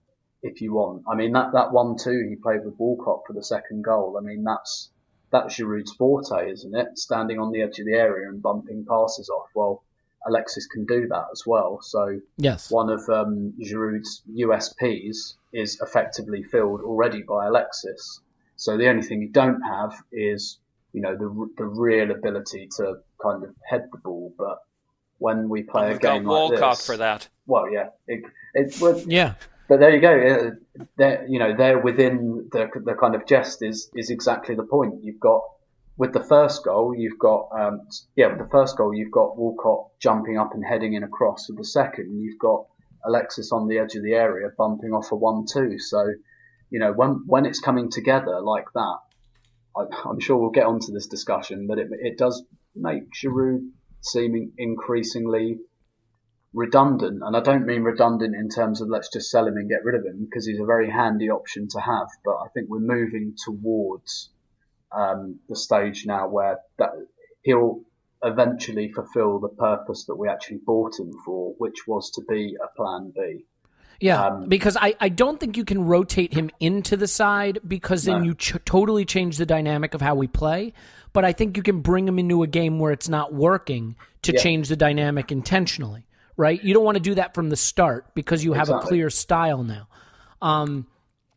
[0.44, 1.04] if you want.
[1.10, 4.18] I mean, that, that one two he played with Walcott for the second goal.
[4.18, 4.90] I mean, that's
[5.32, 6.98] that's Giroud's forte, isn't it?
[6.98, 9.50] Standing on the edge of the area and bumping passes off.
[9.54, 9.84] Well,
[10.26, 11.80] Alexis can do that as well.
[11.82, 18.22] So yes, one of um, Giroud's USPs is effectively filled already by Alexis.
[18.56, 20.60] So the only thing you don't have is,
[20.94, 22.86] you know, the the real ability to
[23.22, 24.34] kind of head the ball.
[24.38, 24.58] But
[25.20, 27.28] when we play And a we've got game like Walcott this, for that.
[27.46, 28.22] well, yeah, it,
[28.54, 29.34] it, well, Yeah.
[29.70, 30.52] but there you go.
[30.98, 35.04] They're, you know, they're within the the kind of jest is is exactly the point.
[35.04, 35.42] You've got
[35.98, 37.76] with the first goal, you've got um,
[38.16, 41.50] yeah, with the first goal, you've got Walcott jumping up and heading in across.
[41.50, 42.66] With the second, you've got
[43.06, 45.80] Alexis on the edge of the area bumping off a one-two.
[45.80, 46.06] So,
[46.70, 48.98] you know, when when it's coming together like that,
[49.76, 52.44] I, I'm sure we'll get onto this discussion, but it it does
[52.76, 53.70] make Giroud
[54.02, 55.60] seeming increasingly
[56.54, 59.84] redundant, and I don't mean redundant in terms of let's just sell him and get
[59.84, 62.08] rid of him because he's a very handy option to have.
[62.26, 64.30] But I think we're moving towards
[64.92, 66.92] um, the stage now where that
[67.44, 67.82] he'll
[68.24, 72.68] eventually fulfil the purpose that we actually bought him for, which was to be a
[72.76, 73.46] plan B.
[74.00, 78.04] Yeah, Um, because I, I don't think you can rotate him into the side because
[78.04, 78.26] then No.
[78.26, 80.74] you ch- totally change the dynamic of how we play.
[81.14, 84.34] But I think you can bring him into a game where it's not working to
[84.34, 84.40] Yeah.
[84.42, 86.64] change the dynamic intentionally, right?
[86.64, 89.64] You don't want to do that from the start because you have a clear style
[89.64, 89.88] now.
[90.44, 90.86] Um,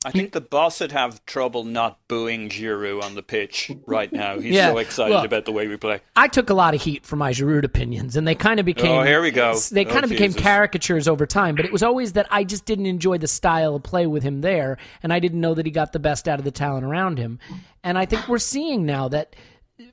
[0.02, 4.38] I think the boss would have trouble not booing Giroud on the pitch right now.
[4.38, 6.00] He's Yeah, so excited look, about the way we play.
[6.16, 8.90] I took a lot of heat for my Giroud opinions, and they kind of became.
[8.90, 9.58] Oh, here we go.
[9.70, 10.42] They Oh, kind of became Jesus.
[10.42, 13.82] caricatures over time, but it was always that I just didn't enjoy the style of
[13.82, 16.46] play with him there, and I didn't know that he got the best out of
[16.46, 17.38] the talent around him.
[17.84, 19.36] And I think we're seeing now that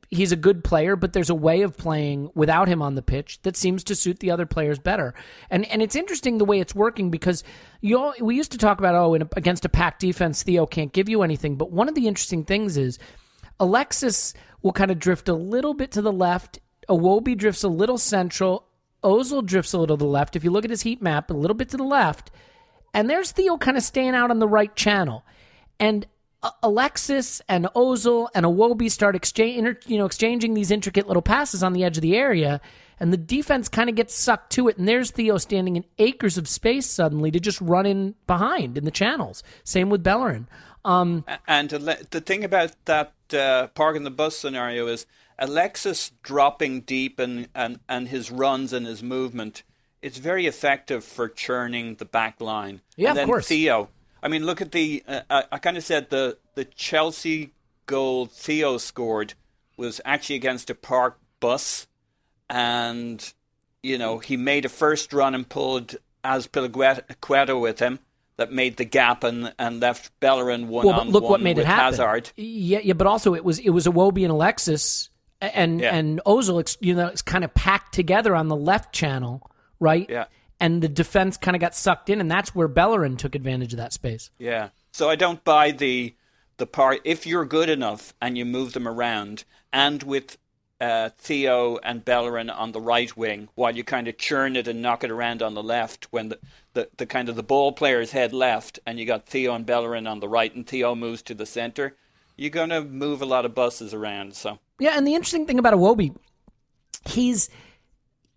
[0.10, 3.42] he's a good player, but there's a way of playing without him on the pitch
[3.44, 5.14] that seems to suit the other players better.
[5.50, 7.44] And and it's interesting the way it's working because
[7.82, 10.94] you all, we used to talk about oh, a, against a packed defense, Theo can't
[10.94, 11.56] give you anything.
[11.56, 13.00] But one of the interesting things is
[13.60, 16.60] Alexis will kind of drift a little bit to the left.
[16.90, 18.66] Iwobi drifts a little central.
[19.04, 20.36] Ozil drifts a little to the left.
[20.36, 22.32] If you look at his heat map, a little bit to the left.
[22.94, 25.24] And there's Theo kind of staying out on the right channel.
[25.80, 26.08] And
[26.64, 31.64] Alexis and Ozil and Iwobi start exchange, inter, you know, exchanging these intricate little passes
[31.64, 32.62] on the edge of the area,
[33.00, 34.78] and the defense kind of gets sucked to it.
[34.78, 38.86] And there's Theo standing in acres of space suddenly to just run in behind in
[38.86, 39.44] the channels.
[39.64, 40.48] Same with Bellerin.
[40.84, 45.06] Um, And the thing about that uh, parking the bus scenario is
[45.38, 49.64] Alexis dropping deep and, and, and his runs and his movement.
[50.02, 52.82] It's very effective for churning the back line.
[52.96, 53.48] Yeah, and of then course.
[53.48, 53.90] Theo.
[54.22, 55.04] I mean, look at the.
[55.08, 57.52] Uh, I, I kind of said the the Chelsea
[57.86, 59.34] goal Theo scored
[59.78, 61.88] was actually against a park bus,
[62.50, 63.34] and
[63.84, 68.00] you know he made a first run and pulled as Azpilicueta with him
[68.38, 71.42] that made the gap and and left Bellerin one well, on but look one what
[71.42, 71.86] made with it happen.
[71.86, 72.32] Hazard.
[72.36, 75.10] Yeah, yeah, but also it was it was Iwobi and Alexis
[75.42, 75.96] and Yeah.
[75.96, 76.78] and Ozil.
[76.80, 79.50] You know, it's kind of packed together on the left channel,
[79.80, 80.08] right?
[80.10, 80.26] Yeah.
[80.60, 83.78] And the defense kind of got sucked in, and that's where Bellerin took advantage of
[83.78, 84.32] that space.
[84.40, 84.70] Yeah.
[84.92, 86.16] So I don't buy the
[86.58, 90.38] the part if you're good enough and you move them around and with
[90.80, 94.82] uh, Theo and Bellerin on the right wing while you kind of churn it and
[94.82, 96.40] knock it around on the left when the,
[96.74, 100.06] the, the kind of the ball players head left and you got Theo and Bellerin
[100.06, 101.96] on the right and Theo moves to the center,
[102.36, 104.36] you're going to move a lot of buses around.
[104.36, 106.16] So Yeah, and the interesting thing about Iwobi,
[107.08, 107.50] he's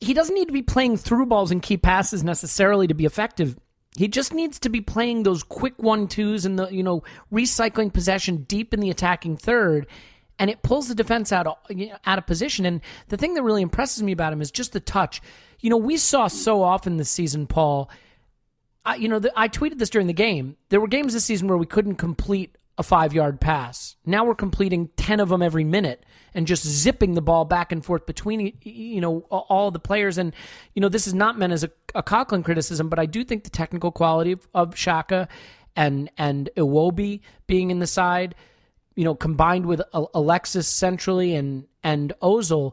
[0.00, 3.56] he doesn't need to be playing through balls and key passes necessarily to be effective.
[3.96, 7.92] He just needs to be playing those quick one twos and the you know recycling
[7.92, 9.86] possession deep in the attacking third,
[10.38, 11.46] and it pulls the defense out
[12.06, 12.64] out of position.
[12.64, 15.20] And the thing that really impresses me about him is just the touch.
[15.60, 17.90] You know, we saw so often this season, Paul.
[18.82, 20.56] I, you know, the, I tweeted this during the game.
[20.70, 23.96] There were games this season where we couldn't complete a five yard pass.
[24.06, 27.84] Now we're completing 10 of them every minute and just zipping the ball back and
[27.84, 30.16] forth between, you know, all the players.
[30.16, 30.32] And,
[30.74, 33.44] you know, this is not meant as a, a Coquelin criticism, but I do think
[33.44, 35.28] the technical quality of, of Xhaka
[35.76, 38.34] and, and Iwobi being in the side,
[38.94, 42.72] you know, combined with Alexis centrally and, and Ozil,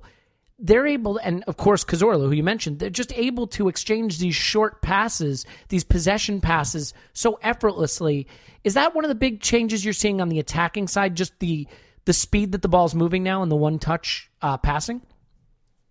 [0.60, 4.36] they're able, and of course Cazorla, who you mentioned, they're just able to exchange these
[4.36, 8.28] short passes, these possession passes, so effortlessly.
[8.64, 11.16] Is that one of the big changes you're seeing on the attacking side?
[11.16, 11.68] Just the
[12.06, 15.02] the speed that the ball's moving now and the one touch uh, passing.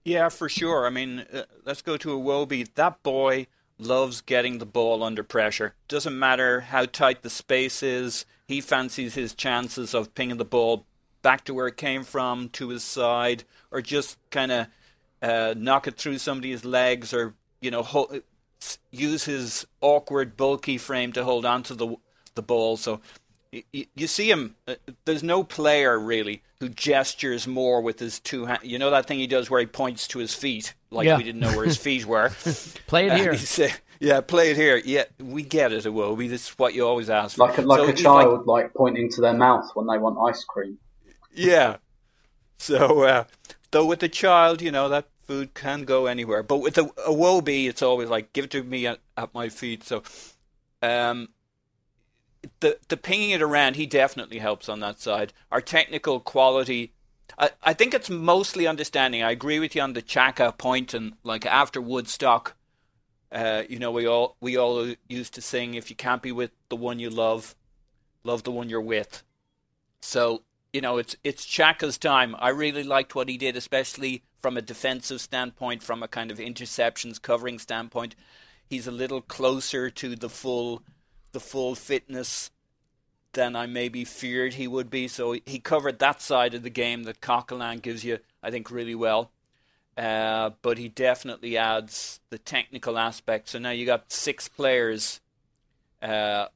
[0.04, 0.86] Yeah, for sure.
[0.86, 2.66] I mean, uh, let's go to Iwobi.
[2.74, 3.48] That boy
[3.78, 5.74] loves getting the ball under pressure.
[5.88, 8.24] Doesn't matter how tight the space is.
[8.46, 10.86] He fancies his chances of pinging the ball
[11.26, 14.66] back to where it came from, to his side, or just kind of
[15.20, 18.20] uh, knock it through somebody's legs, or you know, ho-
[18.92, 21.96] use his awkward, bulky frame to hold on to the
[22.36, 22.76] the ball.
[22.76, 23.00] So
[23.52, 24.54] y- y- you see him.
[24.68, 28.62] Uh, there's no player really who gestures more with his two hands.
[28.62, 31.16] You know that thing he does where he points to his feet, like Yeah.
[31.16, 32.28] we didn't know where his feet were.
[32.86, 33.32] Play it And here.
[33.32, 34.76] he's, uh, Yeah, play it here.
[34.84, 36.28] Yeah, we get it, Iwobi.
[36.28, 37.48] This is what you always ask for.
[37.48, 40.16] Like a, like So a he's child, like, pointing to their mouth when they want
[40.30, 40.78] ice cream.
[41.36, 41.76] Yeah.
[42.58, 43.24] So, uh,
[43.70, 46.42] though with the child, you know, that food can go anywhere.
[46.42, 49.84] But with a, Iwobi, it's always like, give it to me at, at my feet.
[49.84, 50.02] So,
[50.82, 51.28] um,
[52.60, 55.32] the the pinging it around, he definitely helps on that side.
[55.52, 56.92] Our technical quality,
[57.38, 59.22] I, I think it's mostly understanding.
[59.22, 62.54] I agree with you on the Xhaka point, and like after Woodstock,
[63.32, 66.52] uh, you know, we all we all used to sing, "If you can't be with
[66.68, 67.56] the one you love,
[68.24, 69.24] love the one you're with."
[70.00, 70.42] So
[70.76, 72.36] you know, it's it's Xhaka's time.
[72.38, 76.36] I really liked what he did, especially from a defensive standpoint, from a kind of
[76.36, 78.14] interceptions covering standpoint.
[78.68, 80.82] He's a little closer to the full
[81.32, 82.50] the full fitness
[83.32, 85.08] than I maybe feared he would be.
[85.08, 88.94] So he covered that side of the game that Coquelin gives you, I think, really
[88.94, 89.30] well.
[89.96, 93.48] Uh, but he definitely adds the technical aspect.
[93.48, 95.22] So now you got six players
[96.02, 96.48] uh,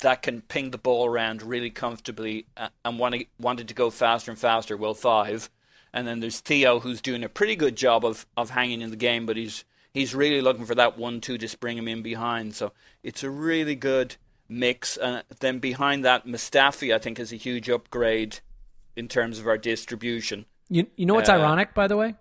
[0.00, 4.30] that can ping the ball around really comfortably uh, and wanted wanted to go faster
[4.30, 4.76] and faster.
[4.76, 5.50] Well, five,
[5.92, 8.96] and then there's Theo who's doing a pretty good job of, of hanging in the
[8.96, 12.54] game, but he's he's really looking for that one-two to bring him in behind.
[12.54, 14.16] So it's a really good
[14.48, 14.96] mix.
[14.96, 18.38] And then behind that, Mustafi I think is a huge upgrade
[18.96, 20.46] in terms of our distribution.
[20.68, 22.14] You you know what's Uh, ironic, by the way?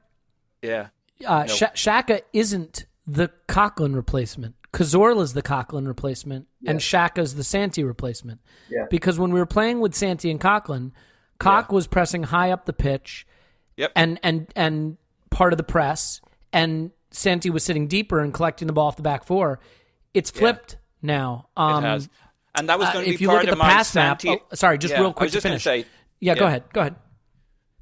[0.62, 0.88] Yeah,
[1.26, 1.54] Uh, No.
[1.54, 4.56] Sha Xhaka isn't the Coquelin replacement.
[4.78, 8.42] Cazorla's the Coquelin replacement, and Xhaka's the Santi replacement.
[8.70, 8.86] Yeah.
[8.92, 10.92] Because when we were playing with Santi and Coquelin,
[11.40, 13.26] Coq was pressing high up the pitch,
[13.78, 13.92] Yep.
[13.96, 14.98] and and and
[15.32, 16.22] part of the press,
[16.54, 19.60] and Santi was sitting deeper and collecting the ball off the back four.
[20.14, 21.50] It's flipped now.
[21.58, 22.10] Um, it has.
[22.54, 23.70] And that was uh, going to be if you part look at of the my
[23.72, 25.64] pass map, Santi- oh, sorry, just Yeah, real I quick was just gonna finish.
[25.64, 25.86] say,
[26.20, 26.64] yeah, go ahead.
[26.74, 26.96] Go ahead.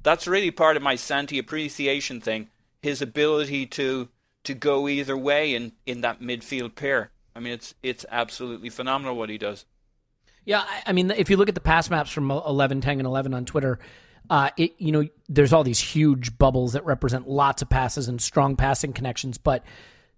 [0.02, 2.48] that's really part of my Santi appreciation thing.
[2.82, 4.08] His ability to
[4.46, 7.10] to go either way in, in that midfield pair.
[7.34, 9.66] I mean, it's it's absolutely phenomenal what he does.
[10.44, 13.34] Yeah, I, mean, if you look at the pass maps from 11, 10, and 11
[13.34, 13.80] on Twitter,
[14.30, 18.22] uh, it you know, there's all these huge bubbles that represent lots of passes and
[18.22, 19.64] strong passing connections, but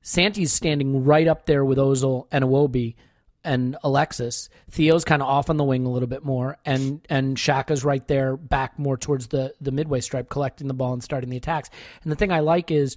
[0.03, 2.95] Santi's standing right up there with Ozil and Iwobi
[3.43, 4.51] and Alexis.
[4.71, 8.07] Theo's kind of off on the wing a little bit more, and and Xhaka's right
[8.07, 11.71] there, back more towards the the midway stripe, collecting the ball and starting the attacks.
[12.03, 12.97] And the thing I like is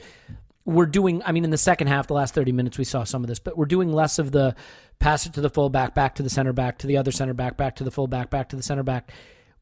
[0.66, 3.24] we're doing i mean in the second half the last 30 minutes we saw some
[3.24, 4.56] of this but we're doing less of the
[5.00, 7.58] pass it to the fullback back to the center back to the other center back
[7.58, 9.12] back to the fullback back to the center back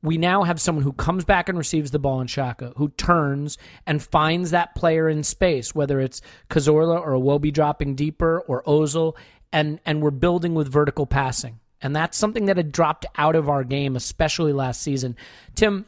[0.01, 3.57] we now have someone who comes back and receives the ball in Xhaka, who turns
[3.85, 9.15] and finds that player in space, whether it's Cazorla or Iwobi dropping deeper or Ozil,
[9.51, 11.59] and and we're building with vertical passing.
[11.81, 15.15] And that's something that had dropped out of our game, especially last season.
[15.55, 15.85] Tim,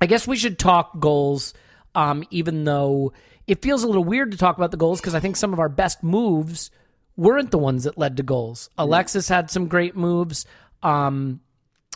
[0.00, 1.54] I guess we should talk goals,
[1.94, 3.12] um, even though
[3.52, 5.58] it feels a little weird to talk about the goals because I think some of
[5.58, 6.70] our best moves
[7.18, 8.70] weren't the ones that led to goals.
[8.78, 10.46] Alexis had some great moves.
[10.82, 11.42] Um,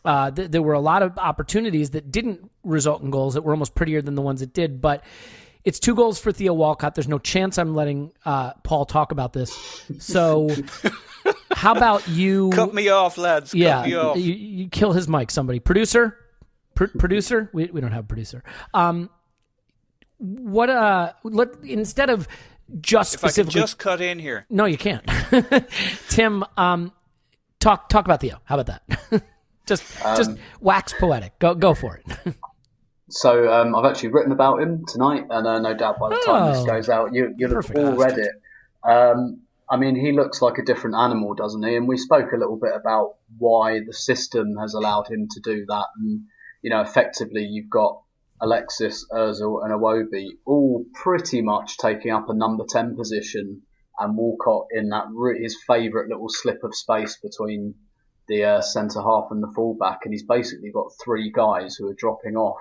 [0.04, 3.52] uh, th- there were a lot of opportunities that didn't result in goals that were
[3.52, 4.82] almost prettier than the ones that did.
[4.82, 5.02] But
[5.64, 6.94] it's two goals for Theo Walcott.
[6.94, 9.82] There's no chance I'm letting uh, Paul talk about this.
[9.98, 10.50] So,
[11.52, 12.50] how about you?
[12.50, 13.52] Cut me off, lads.
[13.52, 14.18] Cut yeah, me off.
[14.18, 15.30] you, you kill his mic.
[15.30, 16.18] Somebody, producer,
[16.74, 17.48] Pr- producer.
[17.54, 18.44] We we don't have a producer.
[18.74, 19.08] Um,
[20.18, 22.26] what uh, let instead of
[22.80, 23.60] just if I could specifically.
[23.60, 24.46] just cut in here.
[24.50, 25.04] No, you can't.
[26.08, 26.92] Tim, um,
[27.60, 28.38] talk talk about Theo.
[28.44, 29.22] How about that?
[29.66, 29.82] just
[30.16, 31.38] just Um, wax poetic.
[31.38, 32.34] Go go for it.
[33.08, 36.52] So um, I've actually written about him tonight, and uh, no doubt by the time
[36.52, 36.66] this Oh.
[36.66, 38.32] goes out, you, you'll have all read it.
[38.82, 41.76] Um, I mean, he looks like a different animal, doesn't he?
[41.76, 45.64] And we spoke a little bit about why the system has allowed him to do
[45.68, 45.86] that.
[46.00, 46.22] And,
[46.62, 48.02] you know, effectively, you've got
[48.40, 53.62] Alexis, Ozil, and Iwobi all pretty much taking up a number 10 position,
[53.98, 55.06] and Walcott in that
[55.40, 57.74] his favourite little slip of space between
[58.28, 60.00] the uh, centre half and the fullback.
[60.04, 62.60] And he's basically got three guys who are dropping off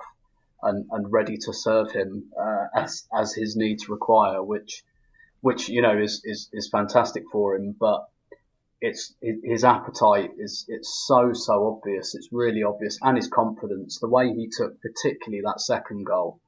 [0.62, 4.82] and, and ready to serve him uh, as as his needs require, which
[5.42, 7.76] which you know is, is, is fantastic for him.
[7.78, 8.06] But
[8.86, 12.14] it's his appetite is it's so so obvious.
[12.14, 16.40] It's really obvious, and his confidence, the way he took particularly that second goal.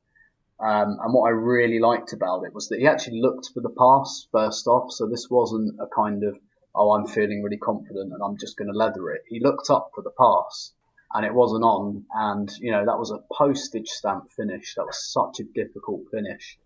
[0.60, 3.70] Um, and what I really liked about it was that he actually looked for the
[3.70, 4.92] pass first off.
[4.92, 6.38] So this wasn't a kind of
[6.74, 9.22] oh I'm feeling really confident and I'm just going to leather it.
[9.28, 10.72] He looked up for the pass
[11.14, 12.04] and it wasn't on.
[12.14, 14.74] And you know that was a postage stamp finish.
[14.76, 16.58] That was such a difficult finish.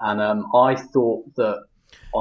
[0.00, 1.64] And um, I thought that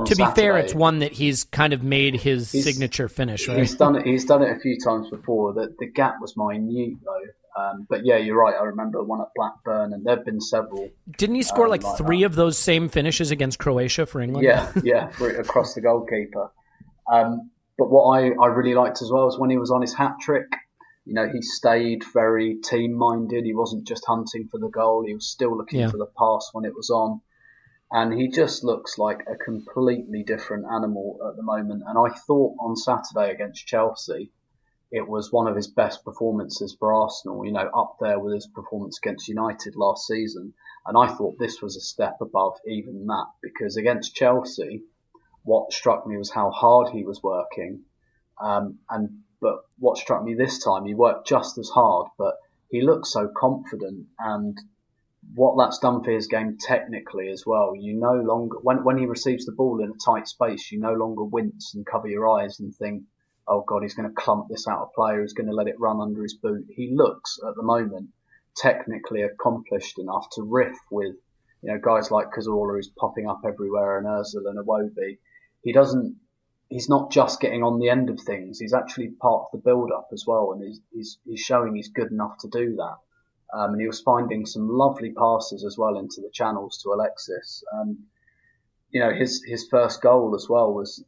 [0.06, 3.58] to be fair, it's one that he's kind of made his He's- signature finish, right?
[3.60, 4.06] He's done it.
[4.06, 5.54] He's done it a few times before.
[5.54, 7.22] The the gap was minute though.
[7.58, 8.54] Um, but yeah, you're right.
[8.60, 10.90] I remember one at Blackburn, and there've been several.
[11.18, 12.26] Didn't he score um, like like three that.
[12.26, 14.46] of those same finishes against Croatia for England?
[14.46, 16.52] Yeah, yeah, for, across the goalkeeper.
[17.10, 19.94] Um, but what I, I really liked as well is when he was on his
[19.94, 20.48] hat trick.
[21.06, 23.46] You know, he stayed very team minded.
[23.46, 25.04] He wasn't just hunting for the goal.
[25.06, 25.92] He was still looking Yeah.
[25.92, 27.22] for the pass when it was on.
[27.96, 31.82] And he just looks like a completely different animal at the moment.
[31.88, 34.34] And I thought on Saturday against Chelsea,
[34.92, 38.48] it was one of his best performances for Arsenal, you know, up there with his
[38.48, 40.54] performance against United last season.
[40.86, 44.84] And I thought this was a step above even that because against Chelsea,
[45.44, 47.86] what struck me was how hard he was working.
[48.42, 52.36] Um, and but what struck me this time, he worked just as hard, but
[52.70, 54.60] he looked so confident and
[55.34, 57.76] what that's done for his game technically as well.
[57.76, 60.94] You no longer when when he receives the ball in a tight space, you no
[60.94, 63.04] longer wince and cover your eyes and think,
[63.48, 65.68] "Oh God, he's going to clump this out of play, or he's going to let
[65.68, 68.10] it run under his boot." He looks at the moment
[68.56, 71.16] technically accomplished enough to riff with,
[71.62, 75.18] you know, guys like Cazorla who's popping up everywhere and Özil and Iwobi.
[75.64, 76.16] He doesn't.
[76.70, 78.60] He's not just getting on the end of things.
[78.60, 82.12] He's actually part of the build-up as well, and he's, he's, he's showing he's good
[82.12, 82.96] enough to do that.
[83.54, 87.64] Um, and he was finding some lovely passes as well into the channels to Alexis.
[87.74, 88.00] Um,
[88.90, 91.04] you know, his his first goal as well was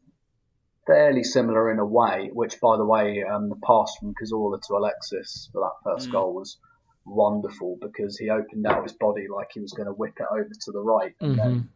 [0.85, 2.29] fairly similar in a way.
[2.33, 6.33] Which, by the way, um, the pass from Cazorla to Alexis for that first goal
[6.33, 6.57] was
[7.05, 10.49] wonderful because he opened out his body like he was going to whip it over
[10.49, 11.69] to the right and then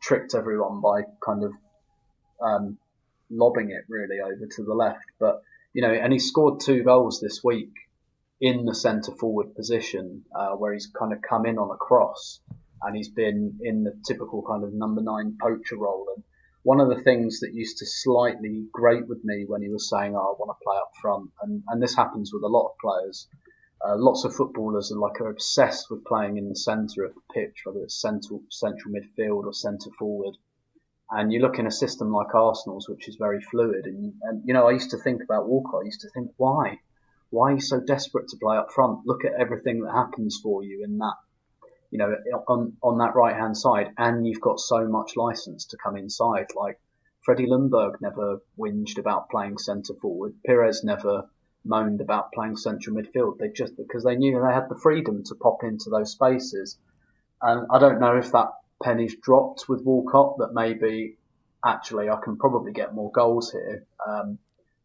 [0.00, 1.52] tricked everyone by kind of
[2.40, 2.78] um,
[3.30, 5.04] lobbing it really over to the left.
[5.18, 5.42] But
[5.72, 7.72] you know, and he scored two goals this week
[8.40, 12.40] in the centre forward position, uh, where he's kind of come in on a cross
[12.82, 16.06] and he's been in the typical kind of number nine poacher role.
[16.14, 16.24] And
[16.62, 20.14] one of the things that used to slightly grate with me when he was saying,
[20.14, 22.78] oh, I want to play up front, and, and this happens with a lot of
[22.80, 23.26] players.
[23.84, 27.20] Uh, lots of footballers are like are obsessed with playing in the centre of the
[27.32, 30.36] pitch, whether it's central central midfield or centre forward.
[31.10, 33.86] And you look in a system like Arsenal's, which is very fluid.
[33.86, 35.82] And, and you know, I used to think about Walcott.
[35.82, 36.80] I used to think, why?
[37.30, 39.06] Why are you so desperate to play up front?
[39.06, 41.14] Look at everything that happens for you in that,
[41.90, 42.14] you know,
[42.48, 46.46] on on that right hand side, and you've got so much license to come inside.
[46.56, 46.80] Like
[47.20, 50.34] Freddie Ljungberg never whinged about playing centre forward.
[50.46, 51.28] Pires never
[51.64, 53.38] moaned about playing central midfield.
[53.38, 56.78] They just because they knew they had the freedom to pop into those spaces.
[57.42, 58.52] And I don't know if that
[58.82, 61.18] penny's dropped with Walcott that maybe
[61.64, 63.84] actually I can probably get more goals here.
[64.06, 64.38] Um,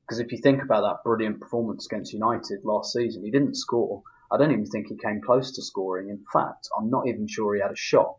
[0.06, 4.04] Because if you think about that brilliant performance against United last season, he didn't score.
[4.32, 6.10] I don't even think he came close to scoring.
[6.10, 8.18] In fact, I'm not even sure he had a shot.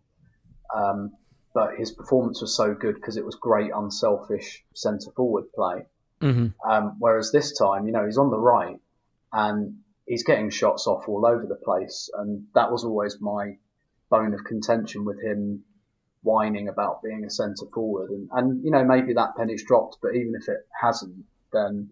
[0.75, 1.13] Um,
[1.53, 5.87] but his performance was so good because it was great, unselfish centre forward play.
[6.69, 8.81] Um, whereas this time, you know, he's on the right
[9.33, 12.11] and he's getting shots off all over the place.
[12.15, 13.59] And that was always my
[14.11, 15.65] bone of contention with him
[16.23, 18.11] whining about being a centre forward.
[18.11, 21.25] And, and, you know, maybe that penny's dropped, but even if it hasn't,
[21.55, 21.89] then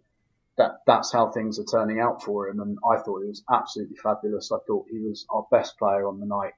[0.59, 2.61] that, that's how things are turning out for him.
[2.61, 4.53] And I thought he was absolutely fabulous.
[4.53, 6.53] I thought he was our best player on the night.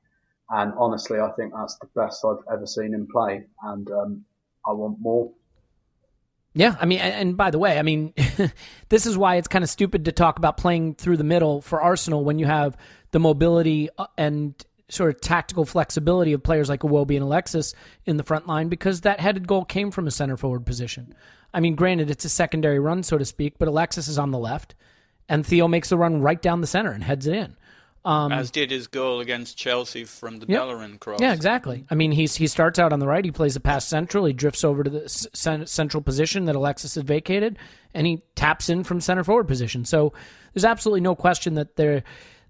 [0.51, 3.45] And honestly, I think that's the best I've ever seen him play.
[3.63, 4.25] And, um,
[4.67, 5.31] I want more.
[6.55, 8.15] Yeah, I mean, and, by the way, I mean,
[8.89, 11.83] this is why it's kind of stupid to talk about playing through the middle for
[11.83, 12.77] Arsenal when you have
[13.11, 14.55] the mobility uh, and
[14.89, 17.75] sort of tactical flexibility of players like Iwobi and Alexis
[18.05, 21.15] in the front line because that headed goal came from a center forward position.
[21.53, 24.39] I mean, granted, it's a secondary run, so to speak, but Alexis is on the
[24.39, 24.75] left,
[25.29, 27.57] and Theo makes the run right down the center and heads it in.
[28.05, 30.61] Um, As did his goal against Chelsea from the Yep.
[30.61, 31.21] Bellerin cross.
[31.23, 31.87] Yeah, exactly.
[31.91, 33.25] I mean, he's he starts out on the right.
[33.25, 34.27] He plays the pass central.
[34.27, 35.29] He drifts over to the c-
[35.65, 37.57] central position that Alexis had vacated,
[37.95, 39.87] and he taps in from center forward position.
[39.87, 40.13] So
[40.53, 42.03] there's absolutely no question that there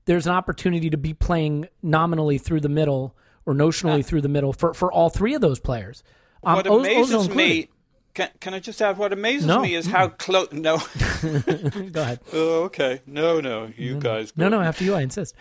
[0.07, 3.15] there's an opportunity to be playing nominally through the middle
[3.47, 6.03] or notionally through the middle for, for all three of those players.
[6.43, 7.69] Um, What amazes me,
[8.15, 8.97] can, can I just add?
[8.99, 9.61] What amazes No.
[9.61, 10.53] me is how close.
[10.53, 10.77] No.
[11.23, 12.21] Go ahead.
[12.33, 13.01] oh, okay.
[13.07, 13.71] No, no.
[13.77, 14.31] You guys.
[14.33, 14.45] Go.
[14.49, 15.35] No, no, after you, I insist.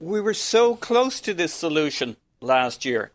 [0.00, 3.12] we were so close to this solution last year.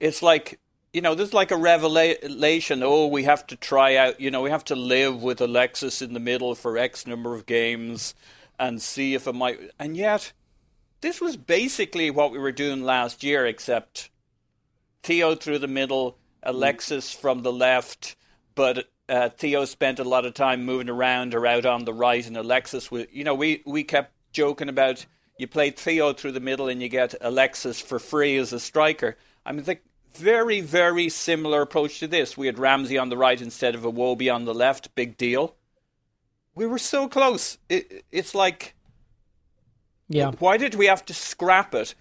[0.00, 0.60] It's like,
[0.92, 2.82] you know, there's like a revelation.
[2.82, 6.14] Oh, we have to try out, you know, we have to live with Alexis in
[6.14, 8.14] the middle for X number of games
[8.58, 9.58] and see if it might.
[9.78, 10.32] And yet,
[11.00, 14.10] this was basically what we were doing last year, except
[15.02, 18.16] Theo through the middle, Alexis from the left,
[18.54, 22.26] but uh, Theo spent a lot of time moving around or out on the right,
[22.26, 25.06] and Alexis was, you know, we, we kept joking about
[25.38, 29.16] you play Theo through the middle and you get Alexis for free as a striker.
[29.46, 29.78] I mean, the
[30.14, 32.36] very, very similar approach to this.
[32.36, 34.94] We had Ramsey on the right instead of Iwobi on the left.
[34.96, 35.54] Big deal.
[36.58, 37.56] We were so close.
[37.68, 38.74] It, it's like,
[40.08, 40.32] Yeah.
[40.40, 41.94] why did we have to scrap it,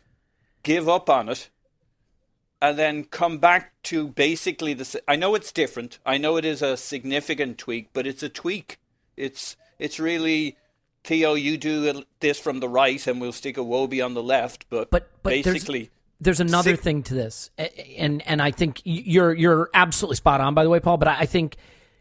[0.63, 1.49] give up on it,
[2.59, 5.01] and then come back to basically the.
[5.07, 5.99] I know it's different.
[6.05, 8.79] I know it is a significant tweak, but it's a tweak.
[9.15, 10.57] It's it's really
[11.03, 11.35] Theo.
[11.35, 14.65] You do this from the right, and we'll stick Iwobi on the left.
[14.71, 17.51] But But but there's- basically, there's, another Six- thing to this,
[17.95, 20.55] and and I think you're you're absolutely spot on.
[20.55, 21.57] By the way, Paul, but I think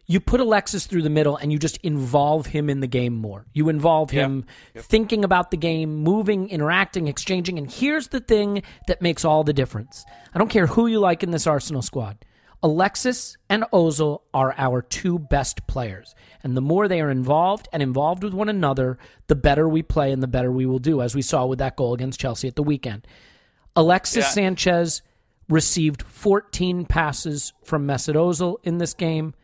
[0.06, 3.44] you put Alexis through the middle and you just involve him in the game more.
[3.52, 4.44] You involve him
[4.76, 7.58] thinking about the game, moving, interacting, exchanging.
[7.58, 10.04] And here's the thing that makes all the difference.
[10.32, 12.18] I don't care who you like in this Arsenal squad.
[12.62, 16.14] Alexis and Ozil are our two best players.
[16.42, 20.10] And the more they are involved and involved with one another, the better we play
[20.10, 22.56] and the better we will do, as we saw with that goal against Chelsea at
[22.56, 23.06] the weekend.
[23.74, 24.30] Alexis Yeah.
[24.30, 25.02] Sanchez
[25.48, 29.34] received 14 passes from Mesut Ozil in this game,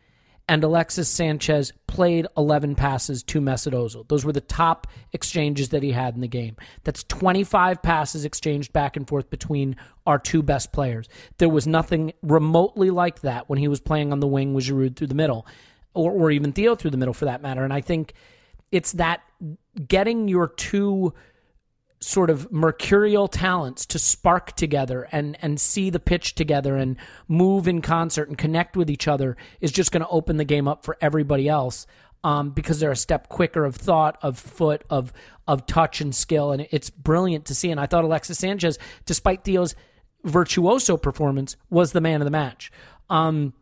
[0.47, 4.07] and Alexis Sanchez played 11 passes to Mesut Ozil.
[4.07, 6.57] Those were the top exchanges that he had in the game.
[6.83, 11.07] That's 25 passes exchanged back and forth between our two best players.
[11.37, 14.97] There was nothing remotely like that when he was playing on the wing with Giroud
[14.97, 15.47] through the middle,
[15.93, 17.63] or, or even Theo through the middle for that matter.
[17.63, 18.13] And I think
[18.71, 19.21] it's that
[19.87, 21.13] getting your two
[22.03, 26.97] sort of mercurial talents to spark together and and see the pitch together and
[27.29, 30.67] move in concert and connect with each other is just going to open the game
[30.67, 31.87] up for everybody else
[32.25, 35.13] um, because they're a step quicker of thought of foot of
[35.47, 39.45] of touch and skill and it's brilliant to see and I thought Alexis Sanchez despite
[39.45, 39.73] Theo's
[40.25, 42.69] virtuoso performance was the man of the match
[43.09, 43.53] um,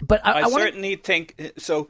[0.00, 1.88] but I, I, I wanna- certainly think so.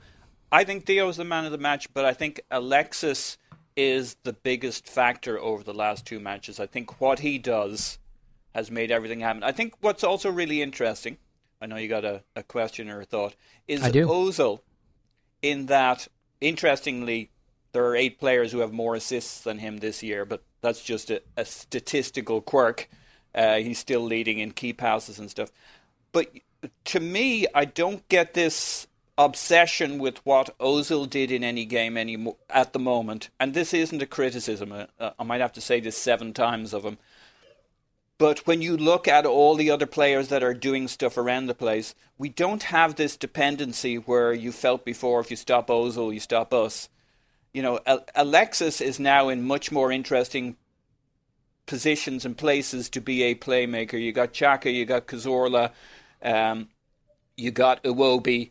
[0.51, 3.37] I think Theo's the man of the match, but I think Alexis
[3.77, 6.59] is the biggest factor over the last two matches.
[6.59, 7.99] I think what he does
[8.55, 9.43] has made everything happen.
[9.43, 11.19] I think what's also really interesting,
[11.61, 13.37] I know you got a, a question or a thought,
[13.69, 14.07] is I do.
[14.07, 14.61] Ozil
[15.43, 16.09] in that,
[16.41, 17.31] interestingly,
[17.73, 21.11] there are eight players who have more assists than him this year, but that's just
[21.11, 22.89] a, a statistical quirk.
[23.35, 25.53] Uh, he's still leading in key passes and stuff.
[26.13, 26.33] But
[26.87, 28.87] to me, I don't get this
[29.19, 33.31] obsession with what Ozil did in any game any at the moment.
[33.41, 34.73] And this isn't a criticism.
[34.73, 36.99] Uh, I might have to say this seven times of him.
[38.19, 41.55] But when you look at all the other players that are doing stuff around the
[41.55, 46.21] place, we don't have this dependency where you felt before if you stop Ozil, you
[46.21, 46.89] stop us.
[47.53, 47.81] You know,
[48.15, 50.57] Alexis is now in much more interesting
[51.67, 54.01] positions and places to be a playmaker.
[54.01, 55.73] You got Xhaka, you got Cazorla,
[56.23, 56.69] um,
[57.37, 58.51] you got Iwobi,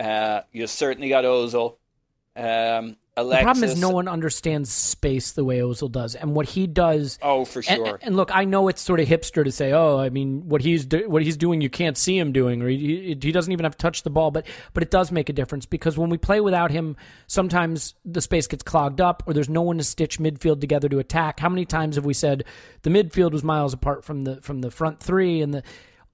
[0.00, 1.76] uh, you certainly got Ozil.
[2.36, 6.66] Um, the problem is no one understands space the way Ozil does and what he
[6.66, 7.98] does Oh, for And- sure.
[8.02, 10.84] And, look, I know it's sort of hipster to say, "Oh, I mean, what he's
[10.84, 13.76] do- what he's doing, you can't see him doing, or he, he doesn't even have
[13.76, 16.40] to touch the ball." But but it does make a difference because when we play
[16.40, 16.96] without him,
[17.28, 20.98] sometimes the space gets clogged up, or there's no one to stitch midfield together to
[20.98, 21.38] attack.
[21.38, 22.42] How many times have we said
[22.82, 25.62] the midfield was miles apart from the from the front three, and the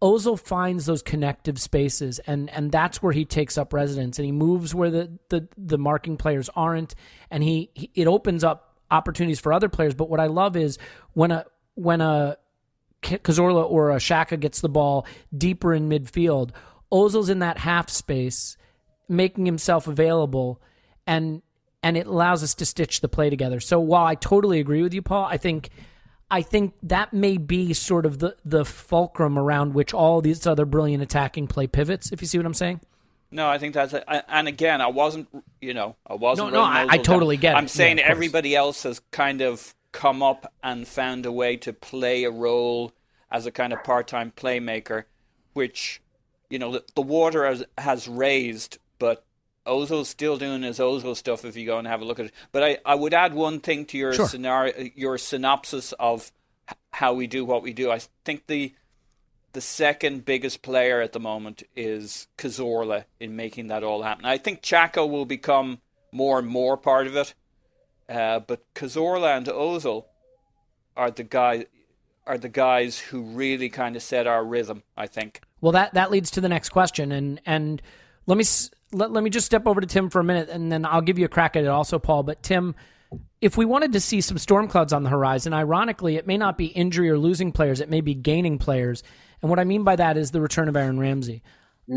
[0.02, 4.32] Ozil finds those connective spaces, and and that's where he takes up residence, and he
[4.32, 6.94] moves where the the, the marking players aren't,
[7.30, 9.94] and he, he it opens up opportunities for other players.
[9.94, 10.78] But what I love is
[11.12, 11.44] when a
[11.74, 12.38] when a
[13.02, 16.50] K- Cazorla or a Xhaka gets the ball deeper in midfield,
[16.90, 18.56] Ozil's in that half space,
[19.06, 20.62] making himself available,
[21.06, 21.42] and
[21.82, 23.60] and it allows us to stitch the play together.
[23.60, 25.68] So while I totally agree with you, Paul, I think
[26.30, 30.64] I think that may be sort of the the fulcrum around which all these other
[30.64, 32.12] brilliant attacking play pivots.
[32.12, 32.80] If you see what I'm saying.
[33.32, 34.04] No, I think that's it.
[34.08, 35.28] And again, I wasn't,
[35.60, 36.52] you know, I wasn't.
[36.52, 37.42] No, no, I- I totally down.
[37.42, 37.58] get it.
[37.58, 41.72] I'm saying Yeah, everybody else has kind of come up and found a way to
[41.72, 42.92] play a role
[43.30, 45.04] as a kind of part-time playmaker,
[45.52, 46.00] which,
[46.48, 49.24] you know, the, the water has, has raised, but
[49.66, 52.32] Ozil's still doing his Ozil stuff if you go and have a look at it.
[52.52, 54.26] But I, I would add one thing to your Sure.
[54.28, 56.32] scenario, your synopsis of
[56.92, 57.90] how we do what we do.
[57.90, 58.74] I think the
[59.52, 64.24] the second biggest player at the moment is Cazorla in making that all happen.
[64.24, 65.80] I think Xhaka will become
[66.12, 67.34] more and more part of it,
[68.08, 70.04] uh, but Cazorla and Ozil
[70.96, 71.66] are the guy
[72.26, 74.84] are the guys who really kind of set our rhythm.
[74.96, 75.40] I think.
[75.60, 77.82] Well, that that leads to the next question, and and
[78.26, 80.70] let me s- let, let me just step over to Tim for a minute, and
[80.70, 82.22] then I'll give you a crack at it also, Paul.
[82.22, 82.74] But Tim,
[83.40, 86.58] if we wanted to see some storm clouds on the horizon, ironically, it may not
[86.58, 89.02] be injury or losing players; it may be gaining players.
[89.42, 91.42] And what I mean by that is the return of Aaron Ramsey.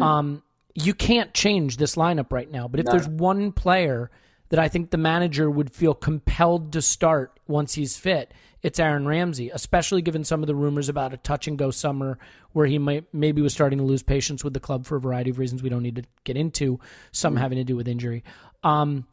[0.01, 0.43] Um,
[0.75, 4.09] you can't change this lineup right now, but if there's one player
[4.49, 8.33] that I think the manager would feel compelled to start once he's fit,
[8.63, 12.17] it's Aaron Ramsey, especially given some of the rumors about a touch and go summer
[12.53, 15.29] where he might maybe was starting to lose patience with the club for a variety
[15.29, 16.79] of reasons we don't need to get into,
[17.11, 18.23] some having to do with injury.
[18.63, 19.05] Um,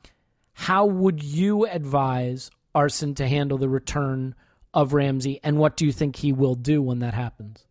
[0.53, 4.37] how would you advise Arsene to handle the return
[4.73, 7.67] of Ramsey, and what do you think he will do when that happens?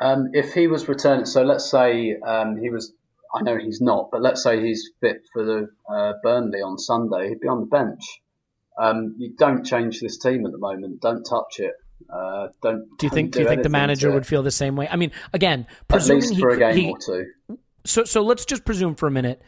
[0.00, 2.92] Um, if he was returning, so let's say um, he was.
[3.34, 7.28] I know he's not, but let's say he's fit for the uh, Burnley on Sunday.
[7.28, 8.00] He'd be on the bench.
[8.78, 11.00] Um, you don't change this team at the moment.
[11.00, 11.74] Don't touch it.
[12.10, 12.86] Uh, don't.
[12.98, 13.32] Do you think?
[13.32, 14.88] don't Do you think the manager would feel the same way?
[14.88, 17.58] I mean, again, at presuming he, for a game he- or two?
[17.84, 19.42] so so let's just presume for a minute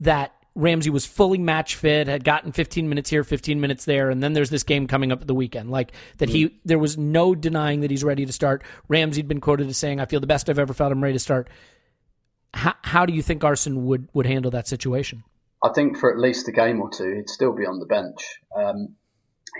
[0.00, 4.22] that Ramsey was fully match fit, had gotten 15 minutes here, 15 minutes there, and
[4.22, 5.70] then there's this game coming up at the weekend.
[5.70, 8.62] Like that he there was no denying that he's ready to start.
[8.88, 10.92] Ramsey'd been quoted as saying, "I feel the best I've ever felt.
[10.92, 11.48] I'm ready to start."
[12.54, 15.24] How, how do you think Arsene would would handle that situation?
[15.64, 18.40] I think for at least a game or two, he'd still be on the bench.
[18.56, 18.96] Um,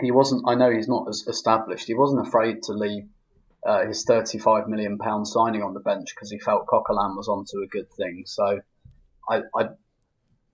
[0.01, 0.43] he wasn't.
[0.47, 1.87] I know he's not as established.
[1.87, 3.05] He wasn't afraid to leave
[3.65, 7.61] uh, his thirty-five million pound signing on the bench because he felt Coquelin was onto
[7.63, 8.23] a good thing.
[8.25, 8.59] So,
[9.29, 9.69] I, I,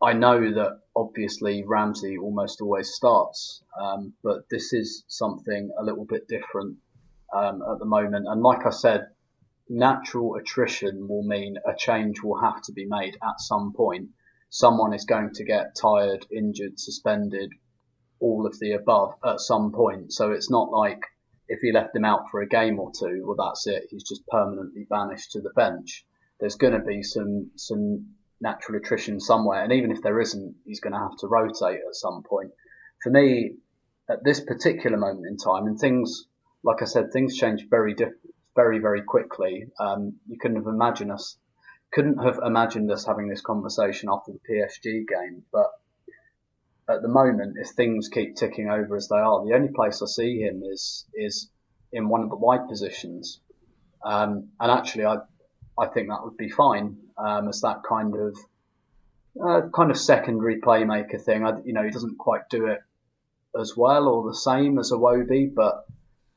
[0.02, 6.06] I know that obviously Ramsey almost always starts, um, but this is something a little
[6.06, 6.78] bit different
[7.34, 8.28] um, at the moment.
[8.28, 9.08] And like I said,
[9.68, 14.10] natural attrition will mean a change will have to be made at some point.
[14.50, 17.52] Someone is going to get tired, injured, suspended,
[18.20, 20.12] all of the above at some point.
[20.12, 21.02] So it's not like
[21.48, 23.88] if he left him out for a game or two, well, that's it.
[23.90, 26.06] He's just permanently banished to the bench.
[26.40, 30.80] There's going to be some some natural attrition somewhere, and even if there isn't, he's
[30.80, 32.52] going to have to rotate at some point.
[33.04, 33.56] For me,
[34.10, 36.26] at this particular moment in time, and things,
[36.64, 38.26] like I said, things change very diff-
[38.56, 39.68] very very quickly.
[39.80, 41.38] Um, you couldn't have imagined us
[41.92, 45.72] couldn't have imagined us having this conversation after the PSG game, but
[46.88, 50.08] at the moment, if things keep ticking over as they are, the only place I
[50.08, 51.50] see him is is
[51.92, 53.40] in one of the wide positions,
[54.04, 55.18] um, and actually, I
[55.78, 58.38] I think that would be fine um, as that kind of
[59.44, 61.46] uh, kind of secondary playmaker thing.
[61.46, 62.80] I, you know, he doesn't quite do it
[63.60, 65.86] as well or the same as Iwobi, but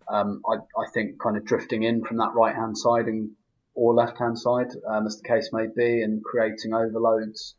[0.09, 3.31] um, I, I think kind of drifting in from that right hand side and
[3.75, 7.55] or left hand side, um, as the case may be, and creating overloads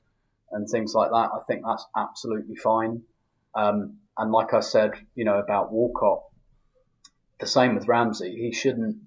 [0.51, 1.31] and things like that.
[1.33, 3.03] I think that's absolutely fine.
[3.55, 6.23] Um, and like I said, you know about Walcott,
[7.39, 8.35] the same with Ramsey.
[8.35, 8.97] He shouldn't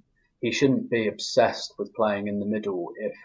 [0.40, 3.16] he shouldn't be obsessed with playing in the middle if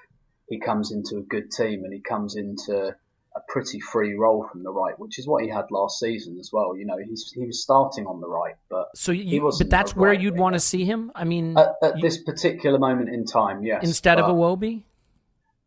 [0.47, 2.95] he comes into a good team and he comes into
[3.36, 6.49] a pretty free role from the right, which is what he had last season as
[6.51, 6.75] well.
[6.75, 9.95] You know, he's he was starting on the right, but So he you, but that's
[9.95, 11.11] where right you'd want to see him.
[11.15, 13.63] I mean, at, at you- this particular moment in time.
[13.63, 14.84] Yes, instead of but, Iwobi,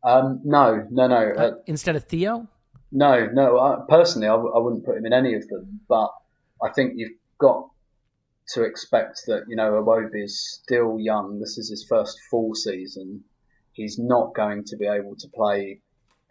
[0.02, 2.46] um, no, no, no, uh, instead of Theo.
[2.92, 3.56] no, no.
[3.56, 6.10] Uh, personally, I, w- I wouldn't put him in any of them, but
[6.62, 7.70] I think you've got
[8.52, 11.40] to expect that you know Iwobi is still young.
[11.40, 13.24] This is his first full season.
[13.72, 15.80] He's not going to be able to play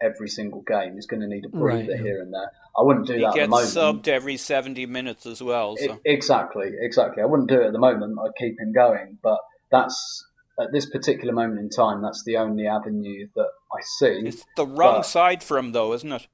[0.00, 0.94] every single game.
[0.94, 1.96] He's going to need a breather Right, yeah.
[1.96, 2.50] here and there.
[2.78, 4.04] I wouldn't do He that at the gets moment.
[4.04, 5.76] subbed every 70 minutes as well.
[5.80, 6.00] I- So.
[6.04, 7.22] exactly, exactly.
[7.22, 8.18] I wouldn't do it at the moment.
[8.18, 9.38] I'd keep him going, but
[9.70, 10.26] that's
[10.60, 12.02] at this particular moment in time.
[12.02, 14.22] That's the only avenue that I see.
[14.26, 16.26] It's the wrong But- side for him, though, isn't it?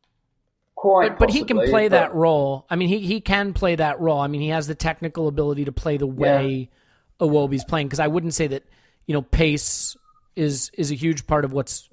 [0.74, 2.64] Quite, But, but he can play but- that role.
[2.70, 4.18] I mean, he, he can play that role.
[4.20, 6.70] I mean, he has the technical ability to play the way
[7.20, 7.88] Iwobi's playing.
[7.88, 8.62] Because I wouldn't say that
[9.06, 9.94] you know pace
[10.36, 11.89] is is a huge part of what's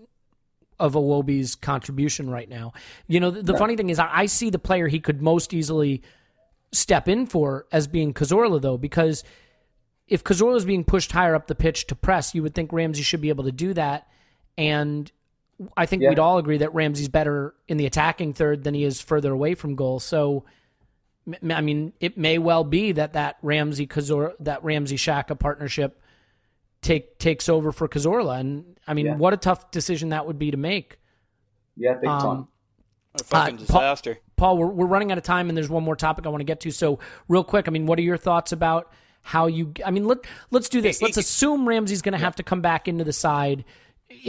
[0.79, 2.73] of Iwobi's contribution right now.
[3.07, 5.53] You know, the, the funny thing is, I, I see the player he could most
[5.53, 6.03] easily
[6.71, 9.23] step in for as being Cazorla, though, because
[10.07, 13.03] if Cazorla is being pushed higher up the pitch to press, you would think Ramsey
[13.03, 14.07] should be able to do that.
[14.57, 15.11] And
[15.75, 16.09] I think Yeah.
[16.09, 19.55] we'd all agree that Ramsey's better in the attacking third than he is further away
[19.55, 19.99] from goal.
[19.99, 20.45] So,
[21.49, 25.99] I mean, it may well be that that Ramsey Kazor that Ramsey Xhaka partnership
[26.81, 29.15] take takes over for Cazorla, and I mean, Yeah.
[29.15, 30.99] what a tough decision that would be to make.
[31.75, 32.25] Yeah, big time.
[32.25, 32.47] Um,
[33.19, 34.17] A fucking Uh, Paul- disaster.
[34.35, 36.45] Paul, we're, we're running out of time, and there's one more topic I want to
[36.45, 36.71] get to.
[36.71, 38.91] So, real quick, I mean, what are your thoughts about
[39.23, 39.73] how you?
[39.83, 40.19] I mean, let
[40.51, 40.99] let's do this.
[40.99, 43.65] He- Let's he- assume Ramsey's going to have to come back into the side.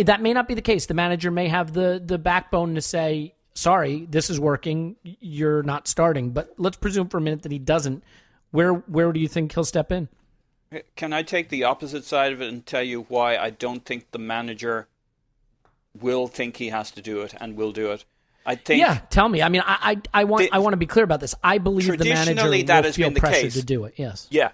[0.02, 0.86] That may not be the case.
[0.86, 4.96] The manager may have the the backbone to say, "Sorry, this is working.
[5.02, 8.02] You're not starting." But let's presume for a minute that he doesn't.
[8.52, 10.08] Where where do you think he'll step in?
[10.96, 14.10] Can I take the opposite side of it and tell you why I don't think
[14.10, 14.88] the manager
[15.98, 18.04] will think he has to do it and will do it?
[18.44, 19.42] I think Yeah, tell me.
[19.42, 21.34] I mean, I I, I want The- I want to be clear about this.
[21.42, 23.54] I believe the manager will that has feel been the pressured case.
[23.54, 23.94] to do it.
[23.96, 24.26] Yes.
[24.30, 24.52] Yeah,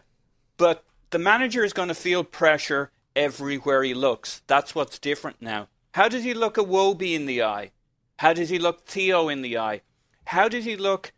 [0.56, 4.42] but the manager is going to feel pressure everywhere he looks.
[4.46, 5.68] That's what's different now.
[5.92, 7.70] How does he look at Iwobi in the eye?
[8.18, 9.82] How does he look Theo in the eye?
[10.26, 11.12] How does he look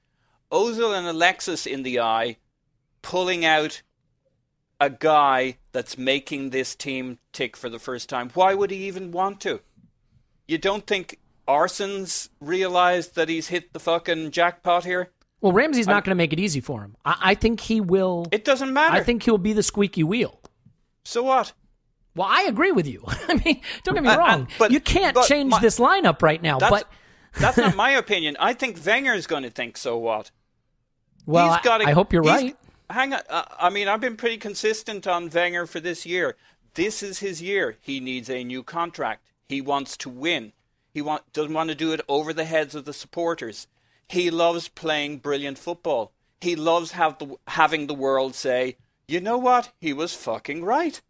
[0.53, 2.37] Ozil and Alexis in the eye,
[3.03, 3.81] pulling out
[4.81, 8.31] a guy that's making this team tick for the first time?
[8.35, 9.61] Why would he even want to?
[10.47, 11.19] You don't think
[11.49, 15.11] Arsene's realized that he's hit the fucking jackpot here?
[15.41, 16.97] Well, Ramsey's not going to make it easy for him.
[17.05, 18.27] I, I think he will.
[18.33, 18.95] It doesn't matter.
[18.95, 20.41] I think he'll be the squeaky wheel.
[21.05, 21.53] so what?
[22.15, 23.05] Well, I agree with you.
[23.29, 24.49] I mean, don't get me wrong.
[24.59, 26.59] but- you can't but change my- this lineup right now.
[26.59, 26.91] That's, But
[27.39, 28.37] that's not my opinion.
[28.41, 30.31] I think Wenger's going to think so what.
[31.27, 32.57] well, I, I hope you're right.
[32.91, 33.21] Hang on.
[33.29, 36.37] Uh, I mean, I've been pretty consistent on Wenger for this year.
[36.75, 37.77] This is his year.
[37.81, 39.23] He needs a new contract.
[39.49, 40.53] He wants to win.
[40.93, 43.67] He want, doesn't want to do it over the heads of the supporters.
[44.09, 46.13] He loves playing brilliant football.
[46.41, 48.77] He loves have the, having the world say,
[49.09, 49.73] you know what?
[49.81, 51.01] He was fucking right.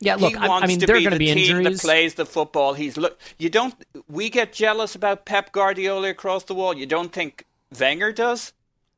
[0.00, 1.80] Yeah, look, I, I mean, to there are going to the be team injuries.
[1.80, 2.74] that plays the football.
[2.74, 3.20] He's look.
[3.38, 3.74] You don't.
[4.08, 6.76] We get jealous about Pep Guardiola across the wall.
[6.76, 7.46] You don't think
[7.78, 8.52] Wenger does?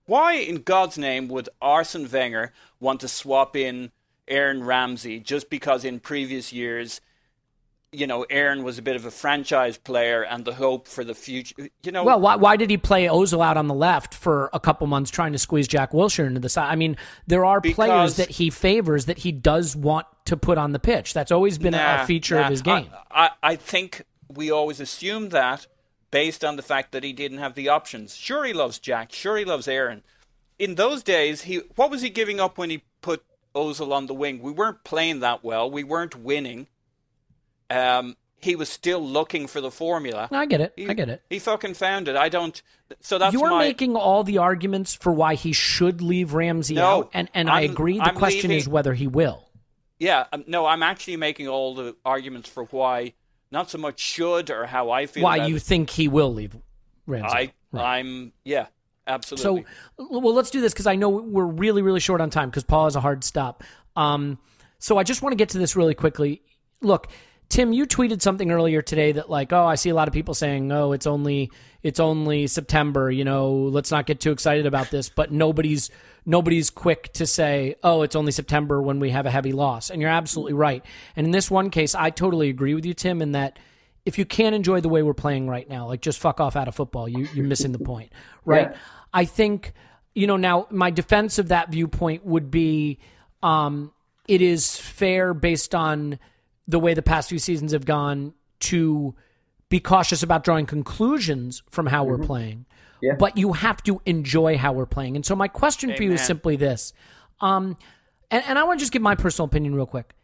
[0.07, 3.91] Why in God's name would Arsene Wenger want to swap in
[4.29, 7.01] Aaron Ramsey just because in previous years,
[7.91, 11.15] you know, Aaron was a bit of a franchise player and the hope for the
[11.15, 11.55] future.
[11.85, 14.59] You know, Well, why, why did he play Ozil out on the left for a
[14.59, 16.71] couple months trying to squeeze Jack Wilshere into the side?
[16.71, 16.97] I mean,
[17.27, 21.15] there are players that he favors that he does want to put on the pitch.
[21.15, 22.45] That's always been a- Nah, a feature nah.
[22.47, 22.89] of his game.
[23.11, 25.67] I, I, I think we always assumed that
[26.15, 28.15] based on the fact that he didn't have the options.
[28.15, 29.13] Sure, he loves Jack.
[29.13, 30.05] Sure, he loves Aaron.
[30.61, 34.15] In those days, he what was he giving up when he put Ozil on the
[34.15, 34.41] wing?
[34.41, 35.69] We weren't playing that well.
[35.69, 36.69] We weren't winning.
[37.69, 40.29] Um, he was still looking for the formula.
[40.31, 40.73] I get it.
[40.77, 41.23] He, I get it.
[41.31, 42.15] He fucking found it.
[42.15, 42.63] I don't.
[43.01, 43.59] So that's You're my.
[43.59, 47.63] making all the arguments for why he should leave Ramsey No, out, and, and I
[47.63, 47.97] I'm- agree.
[47.99, 49.49] The I'm question leaving- is whether he will.
[49.99, 53.15] Yeah, um, no, I'm actually making all the arguments for why,
[53.55, 55.25] not so much should or how I feel.
[55.25, 55.63] Why you it.
[55.63, 56.55] think he will leave
[57.07, 57.35] Ramsey?
[57.35, 57.99] I Right.
[57.99, 58.67] I'm yeah,
[59.07, 59.65] absolutely.
[59.99, 62.63] So, well, let's do this because I know we're really, really short on time because
[62.63, 63.65] Paul has a hard stop.
[63.97, 64.39] Um,
[64.79, 66.43] so I just want to get to this really quickly.
[66.83, 67.09] Look,
[67.49, 70.35] Tim, you tweeted something earlier today that like, oh, I see a lot of people
[70.35, 71.51] saying, oh, it's only
[71.83, 73.11] it's only September.
[73.11, 75.09] You know, let's not get too excited about this.
[75.09, 75.91] But nobody's
[76.27, 79.91] nobody's quick to say, oh, it's only September when we have a heavy loss.
[79.91, 80.85] And you're absolutely right.
[81.17, 83.59] And in this one case, I totally agree with you, Tim, in that
[84.05, 86.69] if you can't enjoy the way we're playing right now, like just fuck off out
[86.69, 88.13] of football, you, you're missing the point,
[88.45, 88.71] right?
[88.71, 88.77] Yeah.
[89.13, 89.73] I think,
[90.15, 92.99] you know, now my defense of that viewpoint would be
[93.43, 93.93] um,
[94.27, 96.19] it is fair based on
[96.67, 99.15] the way the past few seasons have gone to
[99.69, 102.67] be cautious about drawing conclusions from how we're playing.
[103.03, 103.15] Yeah.
[103.19, 105.17] But you have to enjoy how we're playing.
[105.17, 106.93] And so my question for you is simply this.
[107.41, 107.77] Um,
[108.31, 110.15] and, and I want to just give my personal opinion real quick.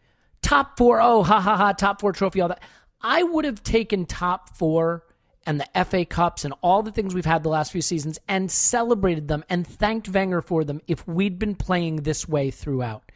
[0.42, 2.62] Top four, oh, ha ha ha, top four trophy, all that.
[3.02, 5.04] I would have taken top four
[5.46, 8.50] and the FA Cups and all the things we've had the last few seasons and
[8.50, 13.10] celebrated them and thanked Wenger for them if we'd been playing this way throughout.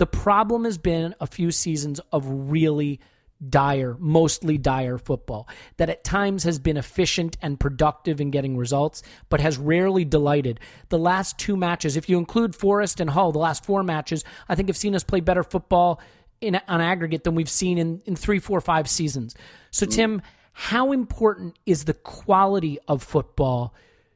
[0.00, 3.00] The problem has been a few seasons of really
[3.46, 5.46] dire, mostly dire football
[5.76, 10.58] that at times has been efficient and productive in getting results, but has rarely delighted.
[10.88, 14.54] The last two matches, if you include Forest and Hull, the last four matches, I
[14.54, 16.00] think have seen us play better football
[16.40, 19.34] in on aggregate than we've seen in, in three, four, five seasons.
[19.70, 19.94] So, mm.
[19.94, 20.22] Tim,
[20.54, 23.74] how important is the quality of football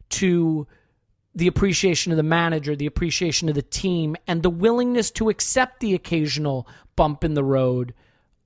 [0.09, 0.67] to
[1.35, 5.81] the appreciation of the manager, the appreciation of the team, and the willingness to accept
[5.81, 6.67] the occasional
[6.97, 7.95] bump in the road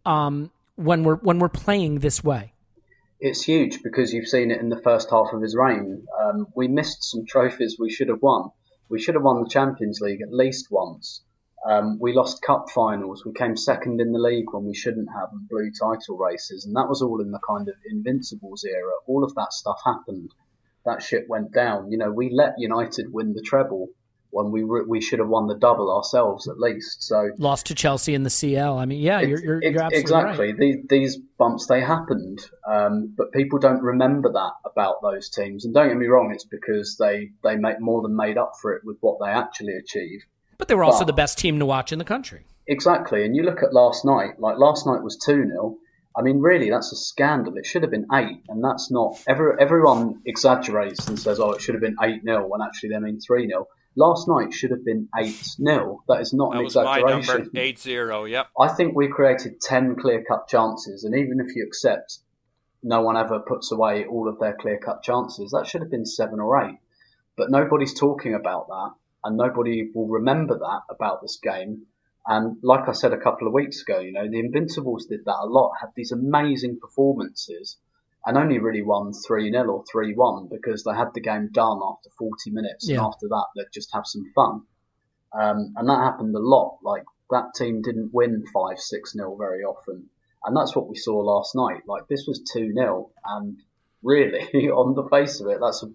[0.06, 2.52] um, when we're when we're playing this way.
[3.20, 6.06] It's huge because you've seen it in the first half of his reign.
[6.20, 8.50] Um, we missed some trophies we should have won.
[8.88, 11.22] We should have won the Champions League at least once.
[11.66, 13.24] Um, we lost cup finals.
[13.24, 16.64] We came second in the league when we shouldn't have and blew title races.
[16.64, 18.92] And that was all in the kind of Invincibles era.
[19.06, 20.32] All of that stuff happened.
[20.88, 21.92] That shit went down.
[21.92, 23.88] You know, we let United win the treble
[24.30, 27.02] when we re- we should have won the double ourselves at least.
[27.02, 28.78] So Lost to Chelsea in the CL.
[28.78, 30.46] I mean, yeah, you're you're, you're absolutely exactly.
[30.52, 30.58] right.
[30.58, 35.64] These, these bumps they happened, um, but people don't remember that about those teams.
[35.64, 38.74] And don't get me wrong, it's because they they make more than made up for
[38.74, 40.24] it with what they actually achieved.
[40.58, 42.44] But they were also But- the best team to watch in the country.
[42.66, 43.24] Exactly.
[43.24, 44.38] And you look at last night.
[44.38, 45.76] Like last night was two 0
[46.18, 47.56] I mean, really, that's a scandal.
[47.56, 49.22] It should have been eight, and that's not.
[49.28, 52.98] Every, everyone exaggerates and says, "Oh, it should have been eight 0 when actually they
[52.98, 56.64] mean three 0 Last night should have been eight 0 That is not that an
[56.64, 57.44] was my exaggeration.
[57.44, 58.24] number eight zero.
[58.24, 58.48] Yep.
[58.58, 62.18] I think we created 10 clear cut chances, and even if you accept
[62.82, 66.06] no one ever puts away all of their clear cut chances, that should have been
[66.06, 66.78] seven or eight.
[67.36, 68.90] But nobody's talking about that,
[69.24, 71.86] and nobody will remember that about this game.
[72.30, 75.38] And like I said a couple of weeks ago, you know, the Invincibles did that
[75.42, 77.78] a lot, had these amazing performances,
[78.26, 81.80] and only really won 3 0 or 3 1 because they had the game done
[81.82, 82.98] after 40 minutes, Yeah.
[82.98, 84.62] and after that, they'd just have some fun.
[85.32, 86.78] Um, and that happened a lot.
[86.82, 90.10] Like that team didn't win five, six nil very often,
[90.44, 91.82] and that's what we saw last night.
[91.86, 93.58] Like this was two 0 and
[94.02, 95.86] really, on the face of it, that's a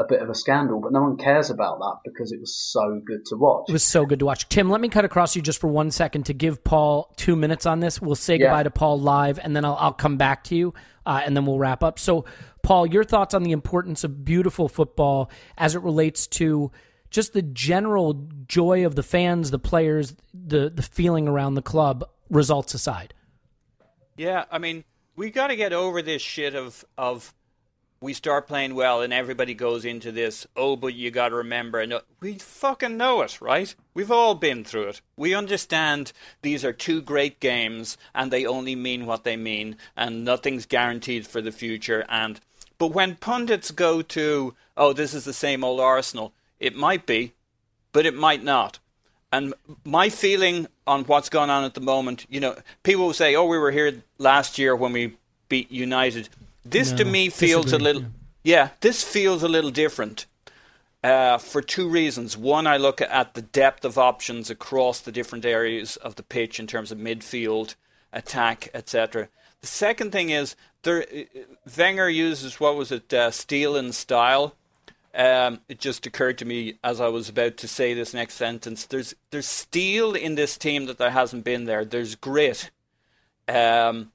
[0.00, 3.00] a bit of a scandal, but no one cares about that because it was so
[3.04, 3.66] good to watch.
[3.68, 4.48] It was so good to watch.
[4.48, 7.66] Tim, let me cut across you just for one second to give Paul two minutes
[7.66, 8.00] on this.
[8.00, 8.46] We'll say Yeah.
[8.46, 10.72] goodbye to Paul live, and then I'll, I'll come back to you,
[11.04, 11.98] uh, and then we'll wrap up.
[11.98, 12.24] So,
[12.62, 16.72] Paul, your thoughts on the importance of beautiful football as it relates to
[17.10, 22.04] just the general joy of the fans, the players, the the feeling around the club,
[22.30, 23.12] results aside.
[24.16, 24.84] Yeah, I mean,
[25.16, 27.34] we got to get over this shit of of
[28.02, 30.46] we start playing well and everybody goes into this.
[30.56, 33.74] Oh, but you got to remember, and uh, we fucking know it, right?
[33.92, 35.00] We've all been through it.
[35.16, 40.24] We understand these are two great games and they only mean what they mean, and
[40.24, 42.06] nothing's guaranteed for the future.
[42.08, 42.40] And
[42.78, 47.34] but when pundits go to, oh, this is the same old Arsenal, it might be,
[47.92, 48.78] but it might not.
[49.30, 49.52] And
[49.84, 53.44] my feeling on what's going on at the moment, you know, people will say, "Oh,
[53.44, 55.16] we were here last year when we
[55.50, 56.30] beat United."
[56.64, 58.10] This to me feels disagree, a little,
[58.44, 58.68] yeah.
[58.80, 60.26] this feels a little different
[61.02, 62.36] uh, for two reasons.
[62.36, 66.60] One, I look at the depth of options across the different areas of the pitch
[66.60, 67.74] in terms of midfield,
[68.12, 69.28] attack, etc.
[69.60, 71.06] The second thing is there.
[71.76, 74.54] Wenger uses what was it, uh, steel and style.
[75.12, 78.86] Um, it just occurred to me as I was about to say this next sentence.
[78.86, 81.84] There's there's steel in this team that there hasn't been there.
[81.84, 82.70] There's grit.
[83.48, 84.12] Um,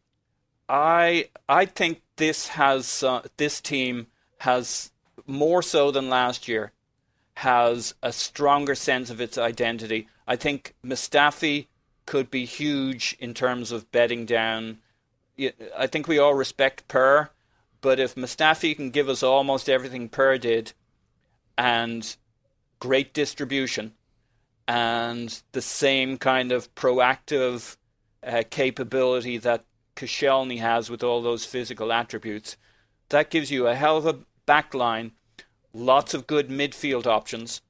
[0.70, 4.08] I I think this has uh, this team
[4.40, 4.92] has
[5.26, 6.72] more so than last year
[7.38, 10.08] has a stronger sense of its identity.
[10.28, 11.68] I think Mustafi
[12.06, 14.78] could be huge in terms of bedding down.
[15.78, 17.30] I think we all respect Per,
[17.82, 20.74] but if Mustafi can give us almost everything Per did,
[21.58, 22.16] and
[22.80, 23.94] great distribution,
[24.68, 27.76] and the same kind of proactive
[28.26, 29.66] uh, capability that
[29.96, 32.58] Koscielny has with all those physical attributes,
[33.10, 35.12] that gives you a hell of a back line,
[35.74, 37.62] lots of good midfield options,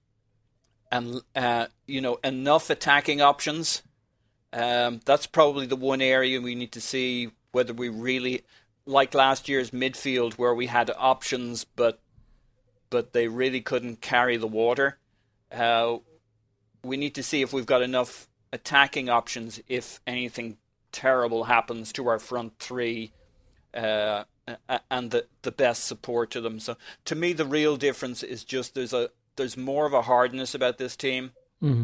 [0.91, 3.83] and uh, you know enough attacking options.
[4.53, 8.43] Um, that's probably the one area we need to see whether we really
[8.85, 11.99] like last year's midfield where we had options but
[12.89, 14.97] but they really couldn't carry the water.
[15.51, 15.97] Uh,
[16.83, 20.57] we need to see if we've got enough attacking options if anything
[20.95, 23.11] terrible happens to our front three
[23.73, 24.23] uh,
[24.89, 26.59] and the, the best support to them.
[26.59, 30.55] So to me, the real difference is just there's a there's more of a hardness
[30.55, 31.33] about this team,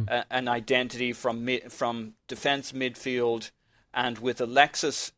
[0.08, 3.52] a, an identity from mid, from defense midfield,
[3.94, 5.12] and with Alexis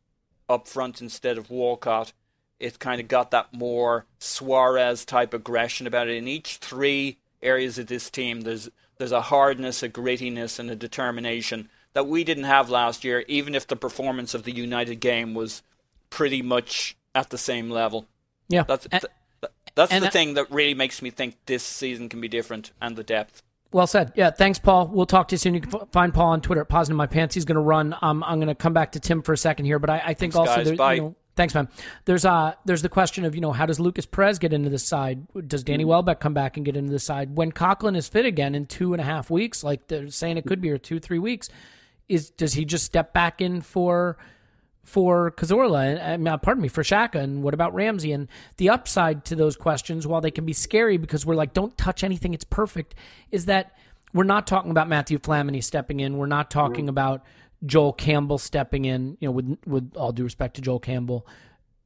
[0.48, 2.12] up front instead of Walcott,
[2.58, 6.16] it's kind of got that more Suarez type aggression about it.
[6.16, 8.68] In each three areas of this team, there's
[8.98, 13.24] there's a hardness, a grittiness, and a determination that we didn't have last year.
[13.28, 15.62] Even if the performance of the United game was
[16.10, 18.06] pretty much at the same level,
[18.48, 21.62] Yeah, that's And- th- th- that's the I- thing that really makes me think this
[21.62, 23.42] season can be different, and the depth.
[23.72, 24.12] Well said.
[24.14, 24.88] Yeah, thanks, Paul.
[24.92, 25.54] We'll talk to you soon.
[25.54, 27.32] You can find Paul on Twitter at PoznanInMyPants.
[27.32, 27.96] He's going to run.
[28.02, 30.14] Um, I'm going to come back to Tim for a second here, but I, I
[30.14, 30.66] think Thanks, also guys.
[30.66, 30.94] there, Bye.
[30.94, 31.68] you know, thanks, man.
[32.04, 34.78] There's uh, there's the question of you know how does Lucas Perez get into the
[34.78, 35.26] side?
[35.48, 35.72] Does Mm-hmm.
[35.72, 38.66] Danny Welbeck come back and get into the side when Coquelin is fit again in
[38.66, 39.64] two and a half weeks?
[39.64, 41.48] Like they're saying it could be or two three weeks.
[42.08, 44.16] Is does he just step back in for?
[44.84, 48.12] for Cazorla, I mean, pardon me, for Xhaka, and what about Ramsey?
[48.12, 48.28] And
[48.58, 52.04] the upside to those questions, while they can be scary because we're like, don't touch
[52.04, 52.94] anything, it's perfect,
[53.30, 53.76] is that
[54.12, 56.16] we're not talking about Mathieu Flamini stepping in.
[56.16, 57.24] We're not talking about
[57.66, 61.26] Joel Campbell stepping in, you know, with, with all due respect to Joel Campbell.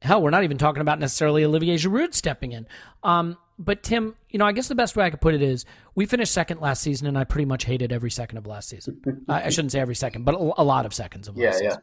[0.01, 2.67] Hell, we're not even talking about necessarily Olivier Giroud stepping in.
[3.03, 5.65] Um, but Tim, you know, I guess the best way I could put it is
[5.93, 9.01] we finished second last season, and I pretty much hated every second of last season.
[9.29, 11.69] I, I shouldn't say every second, but a, a lot of seconds of last Yeah,
[11.69, 11.81] season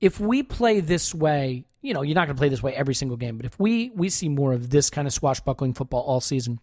[0.00, 2.94] if we play this way, you know, you're not going to play this way every
[2.94, 6.20] single game, but if we we see more of this kind of swashbuckling football all
[6.20, 6.60] season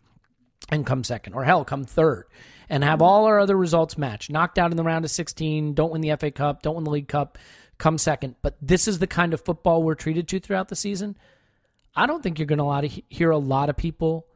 [0.69, 2.25] and come second or hell come third
[2.69, 3.03] and have mm-hmm.
[3.03, 6.15] all our other results match, knocked out in the round of 16, don't win the
[6.15, 7.37] FA Cup, don't win the League Cup,
[7.77, 11.17] come second, but this is the kind of football we're treated to throughout the season.
[11.95, 14.27] I don't think you're going to hear a lot of people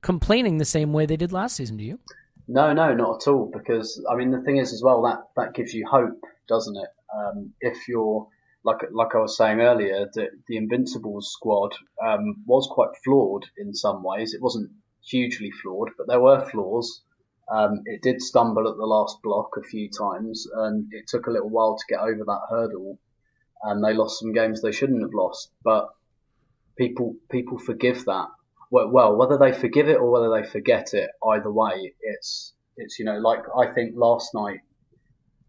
[0.00, 1.98] complaining the same way they did last season, do you?
[2.46, 3.50] No, no, not at all.
[3.52, 6.88] Because I mean, the thing is as well that that gives you hope, doesn't it?
[7.14, 8.28] Um, if you're
[8.64, 11.72] like like I was saying earlier, the the Invincibles squad
[12.06, 14.34] um, was quite flawed in some ways.
[14.34, 14.70] It wasn't
[15.02, 17.02] hugely flawed, but there were flaws.
[17.50, 21.30] Um, it did stumble at the last block a few times, and it took a
[21.30, 22.98] little while to get over that hurdle.
[23.62, 25.88] And they lost some games they shouldn't have lost, but
[26.76, 28.28] people people forgive that.
[28.70, 32.98] Well, well, whether they forgive it or whether they forget it, either way, it's it's
[32.98, 34.60] you know like I think last night.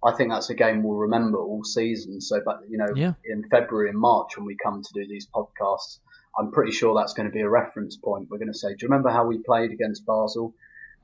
[0.03, 2.21] I think that's a game we'll remember all season.
[2.21, 3.13] So, but you know, Yeah.
[3.25, 5.97] in February and March when we come to do these podcasts,
[6.37, 8.27] I'm pretty sure that's going to be a reference point.
[8.29, 10.53] We're going to say, do you remember how we played against Basel?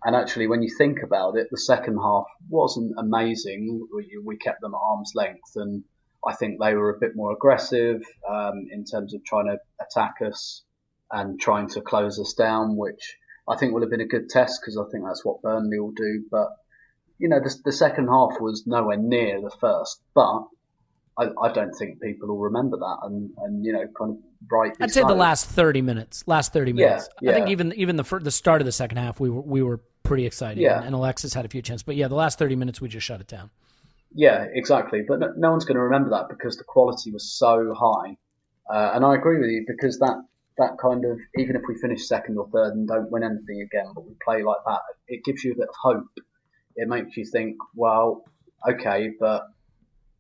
[0.03, 3.87] And actually, when you think about it, the second half wasn't amazing.
[3.95, 5.83] We, we kept them at arm's length, and
[6.27, 10.15] I think they were a bit more aggressive um, in terms of trying to attack
[10.25, 10.63] us
[11.11, 13.17] and trying to close us down, which
[13.47, 15.91] I think would have been a good test because I think that's what Burnley will
[15.91, 16.23] do.
[16.29, 16.49] But
[17.17, 20.43] you know, the, the second half was nowhere near the first, but
[21.17, 24.73] I, I, don't think people will remember that, and, and you know, kind of bright.
[24.79, 26.23] I'd say the last thirty minutes.
[26.25, 27.09] Last thirty minutes.
[27.21, 27.35] Yeah, yeah.
[27.35, 29.81] I think even even the the start of the second half, we were we were
[30.03, 30.61] pretty excited.
[30.61, 30.81] Yeah.
[30.81, 33.21] And Alexis had a few chances, but yeah, the last thirty minutes we just shut
[33.21, 33.49] it down.
[34.13, 35.01] Yeah, exactly.
[35.07, 38.17] But no, one's going to remember that because the quality was so high.
[38.69, 40.23] Uh, and I agree with you because that
[40.57, 43.91] that kind of even if we finish second or third and don't win anything again,
[43.95, 46.07] but we play like that, it gives you a bit of hope.
[46.75, 48.23] It makes you think, well,
[48.69, 49.47] okay, but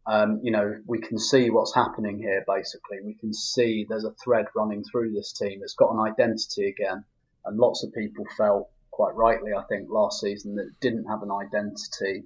[0.07, 2.43] um, you know, we can see what's happening here.
[2.47, 5.59] Basically, we can see there's a thread running through this team.
[5.63, 7.03] It's got an identity again,
[7.45, 11.31] and lots of people felt quite rightly, I think, last season that didn't have an
[11.31, 12.23] identity,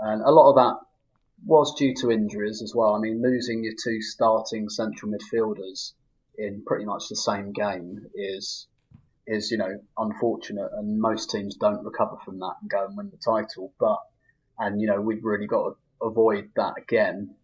[0.00, 0.89] and a lot of that
[1.44, 2.94] was due to injuries as well.
[2.94, 5.92] I mean, losing your two starting central midfielders
[6.36, 8.66] in pretty much the same game is
[9.26, 13.10] is you know unfortunate, and most teams don't recover from that and go and win
[13.10, 13.72] the title.
[13.78, 13.98] But
[14.58, 17.34] and you know we've really got to avoid that again.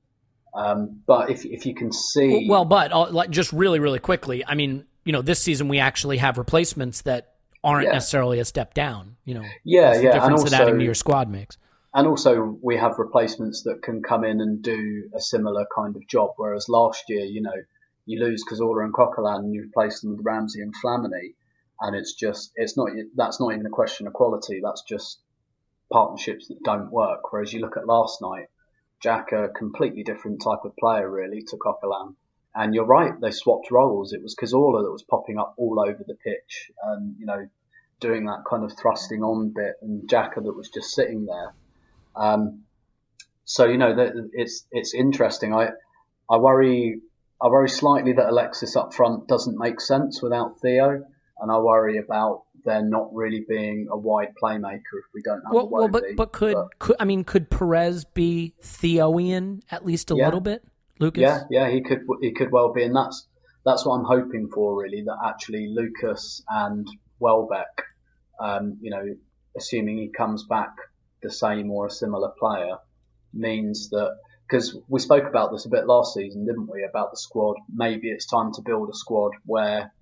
[0.54, 4.44] Um, but if if you can see, well, but uh, like just really really quickly,
[4.44, 7.92] I mean, you know, this season we actually have replacements that aren't yeah.
[7.92, 9.16] necessarily a step down.
[9.24, 11.58] You know, yeah, yeah, difference and also, that adding to your squad makes.
[11.96, 16.06] And also, we have replacements that can come in and do a similar kind of
[16.06, 16.32] job.
[16.36, 17.56] Whereas last year, you know,
[18.04, 21.34] you lose Cazorla and Coquelin and you replace them with Ramsey and Flamini,
[21.80, 24.60] and it's just it's not that's not even a question of quality.
[24.62, 25.20] That's just
[25.90, 27.32] partnerships that don't work.
[27.32, 28.48] Whereas you look at last night,
[29.02, 32.14] Xhaka, a completely different type of player really to Coquelin.
[32.54, 34.12] And you're right, they swapped roles.
[34.12, 37.48] It was Cazorla that was popping up all over the pitch and, you know,
[38.00, 41.54] doing that kind of thrusting on bit and Xhaka that was just sitting there.
[42.16, 42.62] Um,
[43.44, 45.54] so you know that it's it's interesting.
[45.54, 45.70] I
[46.28, 47.00] I worry
[47.40, 51.04] I worry slightly that Alexis up front doesn't make sense without Theo,
[51.38, 55.52] and I worry about there not really being a wide playmaker if we don't have
[55.52, 60.10] well, well but but could, but could I mean could Perez be Theoian at least
[60.10, 60.24] a yeah.
[60.24, 60.64] little bit,
[60.98, 61.22] Lucas?
[61.22, 63.28] Yeah, yeah, he could he could well be, and that's
[63.64, 65.02] that's what I'm hoping for really.
[65.02, 66.88] That actually Lucas and
[67.20, 67.84] Welbeck,
[68.40, 69.04] um, you know,
[69.56, 70.72] assuming he comes back
[71.22, 72.76] the same or a similar player
[73.32, 74.16] means that
[74.48, 76.84] because we spoke about this a bit last season, didn't we?
[76.84, 77.56] About the squad.
[77.72, 79.92] Maybe it's time to build a squad where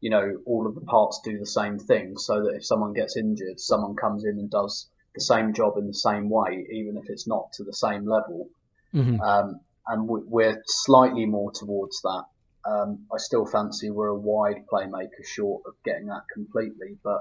[0.00, 3.16] you know all of the parts do the same thing, so that if someone gets
[3.16, 7.08] injured, someone comes in and does the same job in the same way, even if
[7.08, 8.48] it's not to the same level.
[8.94, 9.20] Mm-hmm.
[9.20, 12.24] Um, and we're slightly more towards that.
[12.66, 17.20] Um, I still fancy we're a wide playmaker short of getting that completely, but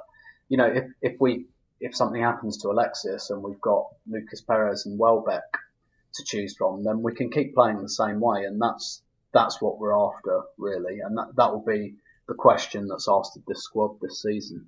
[0.49, 1.45] you know, if if we
[1.83, 5.43] if something happens to Alexis and we've got Lucas Perez and Welbeck
[6.13, 9.01] to choose from, then we can keep playing the same way, and that's
[9.33, 11.95] that's what we're after really, and that that will be
[12.27, 14.65] the question that's asked of this squad this season.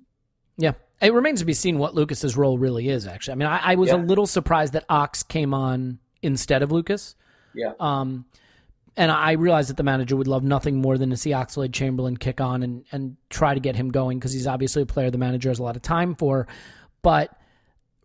[0.58, 3.06] Yeah, it remains to be seen what Lucas's role really is.
[3.06, 3.96] Actually, I mean, I, I was yeah.
[3.96, 7.14] a little surprised that Ox came on instead of Lucas.
[7.54, 7.72] Yeah.
[7.80, 8.26] Um,
[8.98, 12.16] and I realized that the manager would love nothing more than to see Oxlade Chamberlain
[12.16, 15.18] kick on and, and try to get him going because he's obviously a player the
[15.18, 16.46] manager has a lot of time for
[17.06, 17.38] but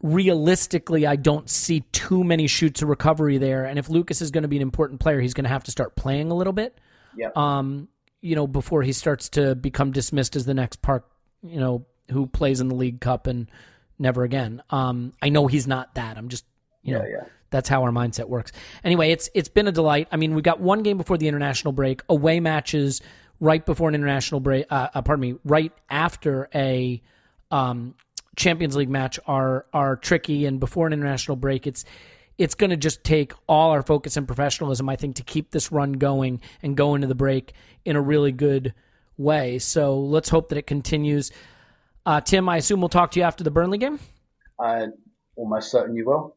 [0.04, 3.66] realistically, I don't see too many shoots of recovery there.
[3.66, 5.72] And if Lucas is going to be an important player, he's going to have to
[5.72, 6.78] start playing a little bit.
[7.18, 7.30] Yeah.
[7.36, 7.88] Um,
[8.22, 11.10] you know, before he starts to become dismissed as the next Park,
[11.42, 13.50] you know, who plays in the League Cup and
[13.98, 14.62] never again.
[14.70, 16.16] Um, I know he's not that.
[16.16, 16.46] I'm just,
[16.84, 17.24] you know, yeah.
[17.50, 18.52] that's how our mindset works.
[18.84, 20.10] Anyway, it's it's been a delight.
[20.12, 23.02] I mean, we got one game before the international break, away matches
[23.40, 24.68] right before an international break.
[24.70, 27.02] Uh, uh, pardon me, right after a
[27.50, 27.96] um,
[28.36, 31.86] Champions League match are are tricky, and before an international break, it's
[32.38, 35.72] it's going to just take all our focus and professionalism, I think, to keep this
[35.72, 37.54] run going and go into the break
[37.86, 38.74] in a really good
[39.18, 39.60] way.
[39.60, 41.32] So let's hope that it continues.
[42.06, 44.00] Uh, Tim, I assume we'll talk to you after the Burnley game.
[44.60, 44.88] I
[45.36, 46.36] almost certain you will.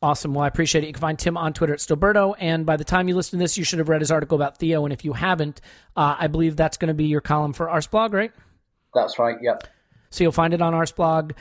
[0.00, 0.34] Awesome.
[0.34, 0.88] Well, I appreciate it.
[0.88, 2.34] You can find Tim on Twitter at Stillberto.
[2.38, 4.58] And by the time you listen to this, you should have read his article about
[4.58, 4.84] Theo.
[4.84, 5.60] And if you haven't,
[5.96, 8.32] uh, I believe that's going to be your column for Arseblog, right?
[8.94, 9.36] That's right.
[9.40, 9.68] Yep.
[10.12, 11.32] So you'll find it on Arseblog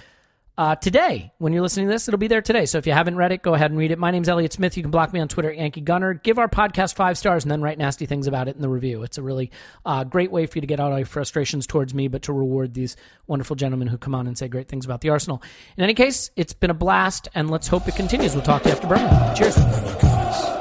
[0.57, 1.31] uh, today.
[1.37, 2.65] When you're listening to this, it'll be there today.
[2.65, 3.97] So if you haven't read it, go ahead and read it.
[3.97, 4.77] My name's Elliot Smith.
[4.77, 6.13] You can block me on Twitter Yankee Gunner.
[6.13, 9.03] Give our podcast five stars and then write nasty things about it in the review.
[9.03, 9.51] It's a really
[9.85, 12.33] uh, great way for you to get out all your frustrations towards me, but to
[12.33, 12.95] reward these
[13.27, 15.41] wonderful gentlemen who come on and say great things about the Arsenal.
[15.77, 18.35] In any case, it's been a blast, and let's hope it continues.
[18.35, 19.35] We'll talk to you after Burnley.
[19.35, 20.60] Cheers.